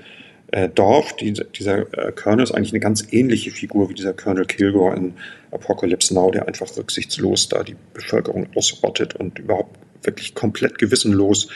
[0.51, 1.17] äh, Dorf.
[1.17, 5.15] Die, dieser äh, Colonel ist eigentlich eine ganz ähnliche Figur wie dieser Colonel Kilgore in
[5.51, 11.49] Apocalypse Now, der einfach rücksichtslos da die Bevölkerung ausrottet und überhaupt wirklich komplett gewissenlos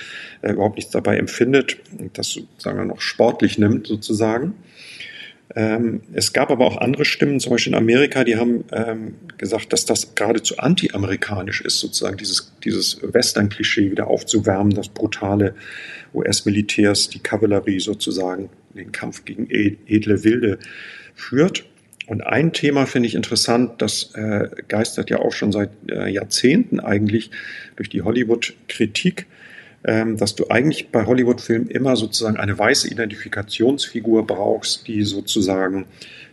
[0.42, 4.54] äh, überhaupt nichts dabei empfindet und das sagen wir noch sportlich nimmt sozusagen.
[5.54, 9.72] Ähm, es gab aber auch andere Stimmen, zum Beispiel in Amerika, die haben ähm, gesagt,
[9.72, 15.54] dass das geradezu anti-amerikanisch ist, sozusagen dieses, dieses Western-Klischee wieder aufzuwärmen, das brutale
[16.14, 20.58] US-Militärs, die Kavallerie sozusagen den Kampf gegen edle Wilde
[21.14, 21.64] führt.
[22.06, 26.80] Und ein Thema finde ich interessant, das äh, geistert ja auch schon seit äh, Jahrzehnten
[26.80, 27.30] eigentlich
[27.76, 29.26] durch die Hollywood-Kritik,
[29.84, 35.86] dass du eigentlich bei Hollywood-Filmen immer sozusagen eine weiße Identifikationsfigur brauchst, die sozusagen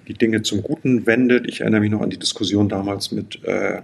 [0.08, 1.48] die Dinge zum Guten wendet.
[1.48, 3.82] Ich erinnere mich noch an die Diskussion damals mit äh,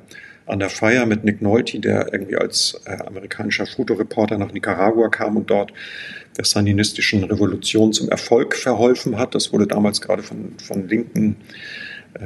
[0.47, 5.49] Under Fire mit Nick Nolte, der irgendwie als äh, amerikanischer Fotoreporter nach Nicaragua kam und
[5.49, 5.73] dort
[6.37, 9.33] der sandinistischen Revolution zum Erfolg verholfen hat.
[9.33, 11.37] Das wurde damals gerade von, von linken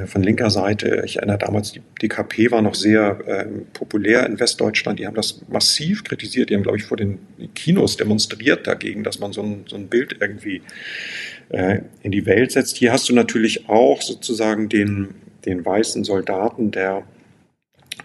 [0.06, 4.98] von linker Seite, ich erinnere damals, die DKP war noch sehr äh, populär in Westdeutschland,
[4.98, 7.18] die haben das massiv kritisiert, die haben, glaube ich, vor den
[7.54, 10.62] Kinos demonstriert dagegen, dass man so ein, so ein Bild irgendwie
[11.48, 12.76] äh, in die Welt setzt.
[12.76, 15.14] Hier hast du natürlich auch sozusagen den,
[15.44, 17.04] den weißen Soldaten, der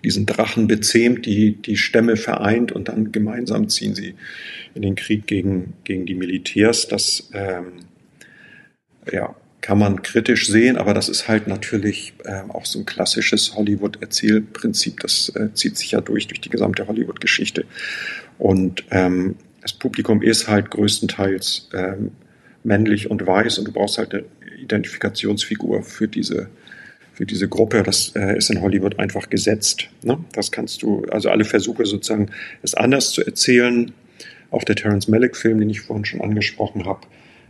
[0.03, 4.15] diesen Drachen bezähmt, die, die Stämme vereint und dann gemeinsam ziehen sie
[4.73, 6.87] in den Krieg gegen, gegen die Militärs.
[6.87, 7.73] Das ähm,
[9.11, 13.55] ja, kann man kritisch sehen, aber das ist halt natürlich äh, auch so ein klassisches
[13.55, 14.99] Hollywood-Erzählprinzip.
[14.99, 17.65] Das äh, zieht sich ja durch, durch die gesamte Hollywood-Geschichte.
[18.37, 22.11] Und ähm, das Publikum ist halt größtenteils ähm,
[22.63, 24.25] männlich und weiß und du brauchst halt eine
[24.61, 26.47] Identifikationsfigur für diese
[27.13, 27.81] für diese Gruppe.
[27.81, 29.87] Das äh, ist in Hollywood einfach gesetzt.
[30.03, 30.19] Ne?
[30.33, 32.29] Das kannst du, also alle Versuche sozusagen,
[32.61, 33.93] es anders zu erzählen.
[34.51, 37.01] Auch der Terence Malick-Film, den ich vorhin schon angesprochen habe,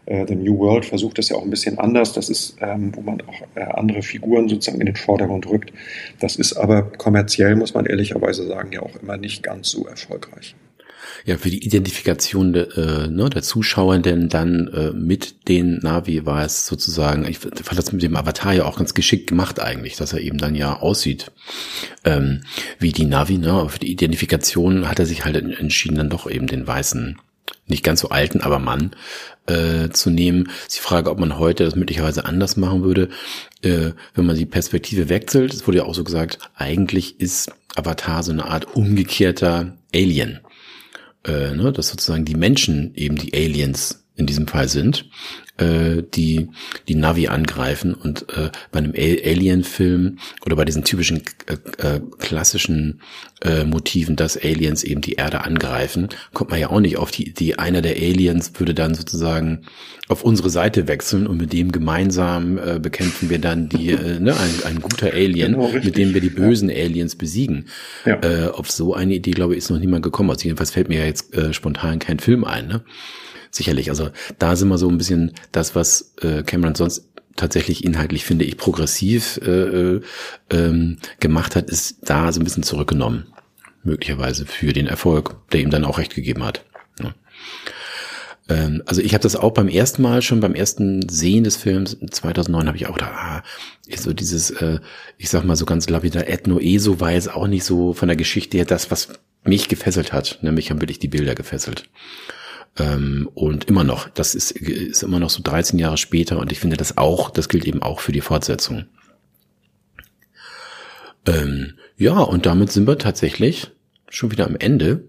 [0.06, 2.14] äh, The New World, versucht das ja auch ein bisschen anders.
[2.14, 5.72] Das ist, ähm, wo man auch äh, andere Figuren sozusagen in den Vordergrund rückt.
[6.20, 10.56] Das ist aber kommerziell, muss man ehrlicherweise sagen, ja auch immer nicht ganz so erfolgreich
[11.26, 16.26] ja, für die Identifikation de, äh, ne, der Zuschauer denn dann äh, mit den Navi
[16.26, 19.95] war es sozusagen, ich fand das mit dem Avatar ja auch ganz geschickt gemacht eigentlich,
[19.95, 21.32] dass er eben dann ja aussieht
[22.03, 22.41] ähm,
[22.80, 23.51] wie die Navi, ne?
[23.51, 27.18] Aber für die Identifikation hat er sich halt entschieden, dann doch eben den weißen,
[27.68, 28.96] nicht ganz so alten, aber Mann
[29.48, 30.50] äh, zu nehmen.
[30.68, 33.10] Ist die Frage, ob man heute das möglicherweise anders machen würde,
[33.62, 35.54] äh, wenn man die Perspektive wechselt.
[35.54, 40.39] Es wurde ja auch so gesagt, eigentlich ist Avatar so eine Art umgekehrter Alien
[41.26, 45.10] äh, ne, dass sozusagen die Menschen eben die Aliens in diesem Fall sind,
[45.58, 46.49] äh, die
[46.88, 53.01] die Navi angreifen und äh, bei einem Alien-Film oder bei diesen typischen äh, äh, klassischen
[53.41, 57.28] äh, Motiven, dass Aliens eben die Erde angreifen, kommt man ja auch nicht auf die
[57.28, 59.66] Idee, einer der Aliens würde dann sozusagen
[60.08, 64.36] auf unsere Seite wechseln und mit dem gemeinsam äh, bekämpfen wir dann die äh, ne,
[64.38, 66.76] ein, ein guter Alien, genau, mit dem wir die bösen ja.
[66.76, 67.68] Aliens besiegen.
[68.06, 68.20] Ja.
[68.22, 70.30] Äh, auf so eine Idee, glaube ich, ist noch niemand gekommen.
[70.30, 72.68] Also jedenfalls fällt mir ja jetzt äh, spontan kein Film ein.
[72.68, 72.82] Ne?
[73.56, 73.89] Sicherlich.
[73.89, 78.45] Also da sind wir so ein bisschen das, was äh, Cameron sonst tatsächlich inhaltlich, finde
[78.45, 80.01] ich, progressiv äh, äh,
[80.49, 83.28] ähm, gemacht hat, ist da so ein bisschen zurückgenommen.
[83.84, 86.66] Möglicherweise für den Erfolg, der ihm dann auch recht gegeben hat.
[87.01, 87.14] Ja.
[88.49, 91.97] Ähm, also ich habe das auch beim ersten Mal schon, beim ersten Sehen des Films
[92.10, 93.43] 2009 habe ich auch da, ah,
[93.95, 94.80] so dieses, äh,
[95.18, 98.58] ich sag mal so ganz lapidar, Ethno-Eso war jetzt auch nicht so von der Geschichte
[98.58, 99.10] her das, was
[99.43, 100.39] mich gefesselt hat.
[100.41, 101.89] Nämlich haben wirklich die Bilder gefesselt.
[102.78, 106.60] Ähm, und immer noch, das ist, ist immer noch so 13 Jahre später und ich
[106.60, 108.86] finde das auch, das gilt eben auch für die Fortsetzung.
[111.26, 113.72] Ähm, ja, und damit sind wir tatsächlich
[114.10, 115.08] schon wieder am Ende.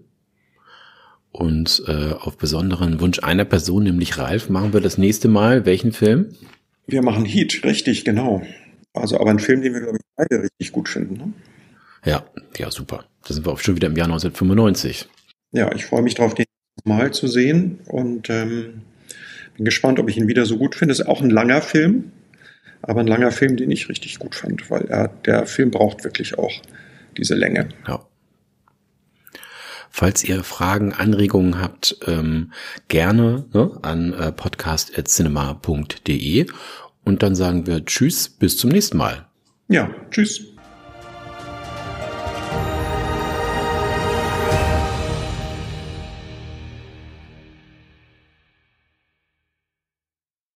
[1.31, 5.91] Und äh, auf besonderen Wunsch einer Person, nämlich Ralf, machen wir das nächste Mal welchen
[5.91, 6.33] Film?
[6.87, 8.41] Wir machen Heat, richtig, genau.
[8.93, 11.13] Also aber ein Film, den wir, glaube ich, beide richtig gut finden.
[11.15, 11.33] Ne?
[12.05, 12.25] Ja,
[12.57, 13.05] ja, super.
[13.27, 15.07] Da sind wir auch schon wieder im Jahr 1995.
[15.51, 16.45] Ja, ich freue mich drauf, den
[16.85, 18.81] mal zu sehen und ähm,
[19.55, 20.93] bin gespannt, ob ich ihn wieder so gut finde.
[20.93, 22.11] Es ist auch ein langer Film,
[22.81, 26.37] aber ein langer Film, den ich richtig gut fand, weil er, der Film braucht wirklich
[26.37, 26.53] auch
[27.17, 27.69] diese Länge.
[27.87, 28.05] Ja.
[29.89, 32.51] Falls ihr Fragen, Anregungen habt, ähm,
[32.87, 36.45] gerne ne, an äh, podcast.cinema.de
[37.03, 39.25] und dann sagen wir Tschüss, bis zum nächsten Mal.
[39.69, 40.56] Ja, tschüss.